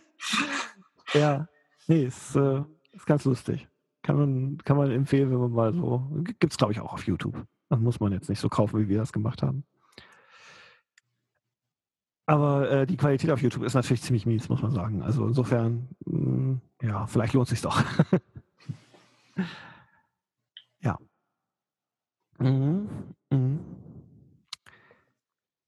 ja, 1.14 1.48
nee, 1.88 2.06
ist, 2.06 2.36
äh, 2.36 2.64
ist 2.94 3.06
ganz 3.06 3.26
lustig. 3.26 3.68
Kann 4.04 4.16
man, 4.18 4.58
kann 4.64 4.78
man 4.78 4.92
empfehlen, 4.92 5.32
wenn 5.32 5.40
man 5.40 5.52
mal 5.52 5.74
so. 5.74 6.08
Gibt 6.40 6.54
es, 6.54 6.58
glaube 6.58 6.74
ich, 6.74 6.80
auch 6.80 6.94
auf 6.94 7.06
YouTube. 7.06 7.46
Das 7.70 7.80
muss 7.80 8.00
man 8.00 8.12
jetzt 8.12 8.30
nicht 8.30 8.40
so 8.40 8.50
kaufen, 8.50 8.80
wie 8.80 8.90
wir 8.90 8.98
das 8.98 9.14
gemacht 9.14 9.44
haben. 9.44 9.64
Aber 12.26 12.70
äh, 12.70 12.86
die 12.86 12.98
Qualität 12.98 13.32
auf 13.32 13.42
YouTube 13.42 13.64
ist 13.64 13.74
natürlich 13.74 14.02
ziemlich 14.04 14.26
mies, 14.26 14.48
muss 14.50 14.62
man 14.62 14.72
sagen. 14.72 15.02
Also 15.02 15.26
insofern, 15.26 15.90
mh, 16.06 16.20
mm, 16.20 16.62
ja, 16.84 17.06
vielleicht 17.08 17.34
lohnt 17.34 17.48
es 17.48 17.50
sich 17.52 17.62
doch. 17.62 17.84
ja. 20.80 20.98
Mhm. 22.38 22.90
Mhm. 23.30 23.60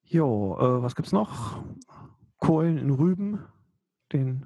Jo, 0.04 0.58
äh, 0.60 0.82
was 0.84 0.96
gibt's 0.96 1.12
noch? 1.12 1.63
Kohlen 2.38 2.78
in 2.78 2.92
Rüben, 2.92 3.39
den 4.12 4.46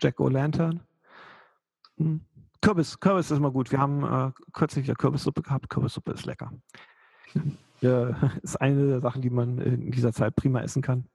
Jack 0.00 0.18
O'Lantern. 0.18 0.80
Mhm. 1.96 2.20
Kürbis, 2.60 3.00
Kürbis 3.00 3.30
ist 3.30 3.38
immer 3.38 3.52
gut. 3.52 3.70
Wir 3.70 3.78
haben 3.78 4.04
äh, 4.04 4.32
kürzlich 4.52 4.84
wieder 4.84 4.96
Kürbissuppe 4.96 5.42
gehabt. 5.42 5.70
Kürbissuppe 5.70 6.12
ist 6.12 6.26
lecker. 6.26 6.52
Ist 8.42 8.60
eine 8.60 8.88
der 8.88 9.00
Sachen, 9.00 9.22
die 9.22 9.30
man 9.30 9.58
in 9.58 9.90
dieser 9.90 10.12
Zeit 10.12 10.34
prima 10.34 10.60
essen 10.60 10.82
kann. 10.82 11.08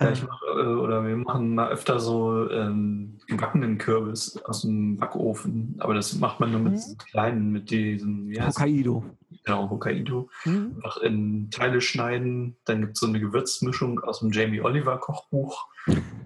Ja, 0.00 0.10
ich 0.10 0.26
mach, 0.26 0.40
äh, 0.42 0.62
oder 0.62 1.06
wir 1.06 1.16
machen 1.16 1.54
mal 1.54 1.70
öfter 1.70 2.00
so 2.00 2.50
ähm, 2.50 3.18
gebackenen 3.26 3.76
Kürbis 3.76 4.38
aus 4.44 4.62
dem 4.62 4.96
Backofen, 4.96 5.76
aber 5.78 5.94
das 5.94 6.14
macht 6.14 6.40
man 6.40 6.52
nur 6.52 6.60
mit 6.60 6.72
mhm. 6.72 6.98
kleinen, 7.10 7.52
mit 7.52 7.70
diesen, 7.70 8.28
wie 8.30 8.40
heißt 8.40 8.58
Hokkaido. 8.58 9.04
Genau, 9.44 9.68
Hokkaido. 9.68 10.30
Mhm. 10.44 10.72
Einfach 10.76 10.96
in 10.98 11.50
Teile 11.50 11.80
schneiden. 11.80 12.56
Dann 12.64 12.80
gibt 12.80 12.94
es 12.94 13.00
so 13.00 13.06
eine 13.06 13.20
Gewürzmischung 13.20 14.00
aus 14.00 14.20
dem 14.20 14.32
Jamie 14.32 14.60
Oliver 14.60 14.98
Kochbuch. 14.98 15.66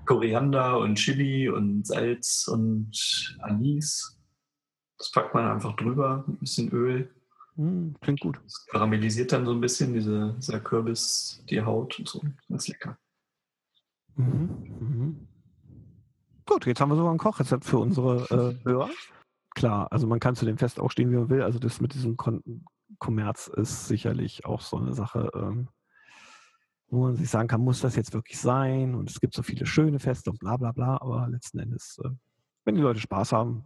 Koriander 0.04 0.78
und 0.78 0.96
Chili 0.96 1.48
und 1.48 1.86
Salz 1.86 2.48
und 2.48 3.36
Anis. 3.40 4.18
Das 4.98 5.10
packt 5.10 5.34
man 5.34 5.50
einfach 5.50 5.76
drüber 5.76 6.24
mit 6.26 6.36
ein 6.36 6.40
bisschen 6.40 6.70
Öl. 6.70 7.10
Mhm, 7.56 7.94
klingt 8.00 8.20
gut. 8.20 8.40
Das 8.44 8.66
karamellisiert 8.66 9.32
dann 9.32 9.46
so 9.46 9.52
ein 9.52 9.60
bisschen 9.60 9.94
diese, 9.94 10.34
dieser 10.38 10.60
Kürbis, 10.60 11.42
die 11.48 11.62
Haut 11.62 11.98
und 11.98 12.08
so. 12.08 12.22
Ganz 12.48 12.68
lecker. 12.68 12.98
Mhm, 14.16 14.76
mhm. 14.80 15.28
Gut, 16.46 16.66
jetzt 16.66 16.80
haben 16.80 16.90
wir 16.90 16.96
sogar 16.96 17.12
ein 17.12 17.18
Kochrezept 17.18 17.64
für 17.64 17.78
unsere 17.78 18.24
äh, 18.30 18.64
Hörer. 18.68 18.90
Klar, 19.54 19.90
also 19.90 20.06
man 20.06 20.20
kann 20.20 20.36
zu 20.36 20.44
dem 20.44 20.58
Fest 20.58 20.78
auch 20.80 20.90
stehen, 20.90 21.10
wie 21.10 21.16
man 21.16 21.30
will. 21.30 21.42
Also 21.42 21.58
das 21.58 21.80
mit 21.80 21.94
diesem 21.94 22.16
Kommerz 22.98 23.46
ist 23.48 23.86
sicherlich 23.86 24.44
auch 24.44 24.60
so 24.60 24.76
eine 24.76 24.92
Sache, 24.92 25.30
ähm, 25.34 25.68
wo 26.88 27.04
man 27.04 27.16
sich 27.16 27.30
sagen 27.30 27.48
kann, 27.48 27.60
muss 27.60 27.80
das 27.80 27.96
jetzt 27.96 28.12
wirklich 28.12 28.38
sein? 28.38 28.94
Und 28.94 29.10
es 29.10 29.20
gibt 29.20 29.34
so 29.34 29.42
viele 29.42 29.66
schöne 29.66 29.98
Feste 29.98 30.30
und 30.30 30.38
bla 30.38 30.56
bla 30.56 30.72
bla, 30.72 30.98
aber 31.00 31.28
letzten 31.28 31.58
Endes, 31.60 31.98
äh, 32.04 32.10
wenn 32.64 32.74
die 32.74 32.82
Leute 32.82 33.00
Spaß 33.00 33.32
haben, 33.32 33.64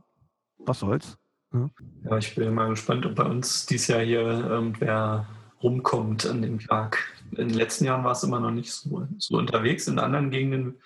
was 0.59 0.81
soll's? 0.81 1.19
Ne? 1.51 1.71
ja, 2.05 2.19
ich 2.19 2.35
bin 2.35 2.53
mal 2.53 2.69
gespannt, 2.69 3.07
ob 3.07 3.15
bei 3.15 3.25
uns 3.25 3.65
dieses 3.65 3.87
Jahr 3.87 4.03
hier 4.03 4.21
irgendwer 4.21 5.27
rumkommt 5.62 6.27
an 6.27 6.42
dem 6.42 6.59
Tag. 6.59 6.99
In 7.33 7.49
den 7.49 7.57
letzten 7.57 7.85
Jahren 7.85 8.05
war 8.05 8.12
es 8.12 8.23
immer 8.23 8.40
noch 8.40 8.51
nicht 8.51 8.73
so, 8.73 9.07
so 9.18 9.37
unterwegs. 9.37 9.87
In 9.88 9.99
anderen 9.99 10.31
Gegenden, 10.31 10.77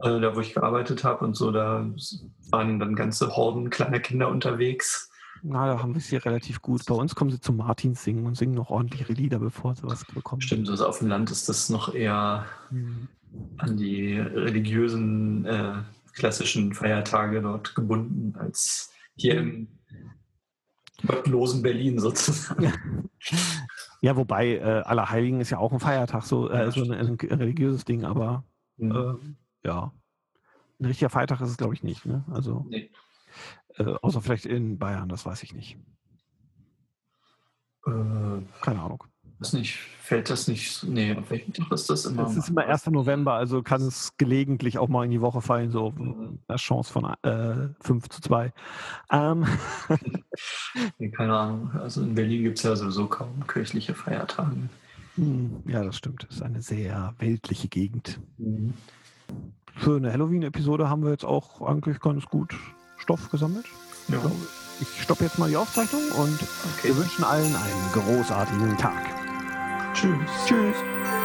äh, 0.00 0.20
da 0.20 0.34
wo 0.34 0.40
ich 0.40 0.54
gearbeitet 0.54 1.04
habe 1.04 1.24
und 1.24 1.36
so, 1.36 1.50
da 1.50 1.86
waren 2.50 2.78
dann 2.78 2.94
ganze 2.94 3.36
Horden 3.36 3.70
kleiner 3.70 4.00
Kinder 4.00 4.28
unterwegs. 4.28 5.10
Na, 5.42 5.66
da 5.66 5.80
haben 5.80 5.94
wir 5.94 5.98
es 5.98 6.08
hier 6.08 6.24
relativ 6.24 6.62
gut. 6.62 6.84
Bei 6.86 6.94
uns 6.94 7.14
kommen 7.14 7.30
sie 7.30 7.40
zum 7.40 7.58
Martins 7.58 8.02
singen 8.02 8.26
und 8.26 8.36
singen 8.36 8.54
noch 8.54 8.70
ordentliche 8.70 9.12
Lieder, 9.12 9.38
bevor 9.38 9.74
sie 9.74 9.84
was 9.84 10.04
bekommen. 10.04 10.42
Stimmt, 10.42 10.68
also 10.68 10.86
auf 10.86 10.98
dem 10.98 11.08
Land 11.08 11.30
ist 11.30 11.48
das 11.48 11.70
noch 11.70 11.94
eher 11.94 12.44
mhm. 12.70 13.08
an 13.58 13.76
die 13.76 14.18
religiösen 14.18 15.44
äh, 15.44 15.74
klassischen 16.14 16.74
Feiertage 16.74 17.40
dort 17.40 17.74
gebunden, 17.74 18.34
als 18.36 18.90
hier 19.16 19.38
im 19.38 19.68
gottlosen 21.06 21.62
Berlin 21.62 21.98
sozusagen. 21.98 22.72
Ja, 24.00 24.16
wobei 24.16 24.56
äh, 24.56 24.82
Allerheiligen 24.84 25.40
ist 25.40 25.50
ja 25.50 25.58
auch 25.58 25.72
ein 25.72 25.80
Feiertag, 25.80 26.22
so, 26.22 26.48
äh, 26.50 26.70
so 26.70 26.82
ein, 26.82 26.92
ein, 26.92 27.14
religiöses 27.14 27.84
Ding, 27.84 28.04
aber 28.04 28.44
mhm. 28.76 28.92
äh, 28.92 29.68
ja, 29.68 29.92
ein 30.78 30.86
richtiger 30.86 31.10
Feiertag 31.10 31.40
ist 31.40 31.50
es, 31.50 31.56
glaube 31.56 31.74
ich, 31.74 31.82
nicht. 31.82 32.06
Ne? 32.06 32.24
Also, 32.30 32.64
nee. 32.68 32.90
äh, 33.76 33.94
außer 34.02 34.22
vielleicht 34.22 34.46
in 34.46 34.78
Bayern, 34.78 35.08
das 35.08 35.26
weiß 35.26 35.42
ich 35.42 35.52
nicht. 35.52 35.76
Äh, 37.86 38.42
Keine 38.60 38.80
Ahnung. 38.80 39.02
Ist 39.40 39.54
nicht, 39.54 39.78
fällt 40.02 40.30
das 40.30 40.48
nicht, 40.48 40.82
nee, 40.84 41.14
auf 41.14 41.30
welchem 41.30 41.52
Tag 41.52 41.70
ist 41.70 41.88
das 41.88 42.06
immer? 42.06 42.26
Es 42.26 42.36
ist 42.36 42.48
immer 42.48 42.66
1. 42.66 42.86
November, 42.86 43.34
also 43.34 43.62
kann 43.62 43.82
es 43.82 44.16
gelegentlich 44.16 44.78
auch 44.78 44.88
mal 44.88 45.04
in 45.04 45.12
die 45.12 45.20
Woche 45.20 45.40
fallen, 45.40 45.70
so 45.70 45.92
mhm. 45.92 46.40
eine 46.48 46.58
Chance 46.58 46.92
von 46.92 47.04
äh, 47.22 47.68
5 47.80 48.08
zu 48.08 48.20
2. 48.20 48.52
Ähm. 49.12 49.46
nee, 50.98 51.10
keine 51.10 51.36
Ahnung, 51.36 51.70
also 51.74 52.02
in 52.02 52.14
Berlin 52.14 52.42
gibt 52.42 52.58
es 52.58 52.64
ja 52.64 52.74
sowieso 52.74 53.06
kaum 53.06 53.46
kirchliche 53.46 53.94
Feiertage. 53.94 54.56
Hm, 55.18 55.62
ja, 55.66 55.82
das 55.82 55.96
stimmt. 55.96 56.24
Das 56.28 56.36
ist 56.36 56.42
eine 56.42 56.62
sehr 56.62 57.14
weltliche 57.18 57.68
Gegend. 57.68 58.20
Mhm. 58.38 58.72
Für 59.76 59.96
eine 59.96 60.12
Halloween-Episode 60.12 60.88
haben 60.88 61.02
wir 61.04 61.10
jetzt 61.10 61.24
auch 61.24 61.60
eigentlich 61.60 62.00
ganz 62.00 62.24
gut 62.26 62.54
Stoff 62.98 63.30
gesammelt. 63.30 63.66
Ja. 64.08 64.18
Ich 64.80 65.02
stoppe 65.02 65.24
jetzt 65.24 65.38
mal 65.38 65.50
die 65.50 65.56
Aufzeichnung 65.56 66.02
und 66.16 66.34
okay. 66.34 66.88
wir 66.88 66.96
wünschen 66.96 67.24
allen 67.24 67.54
einen 67.54 67.92
großartigen 67.92 68.76
Tag. 68.78 69.17
Tschüss. 69.98 70.46
Tschüss. 70.46 71.17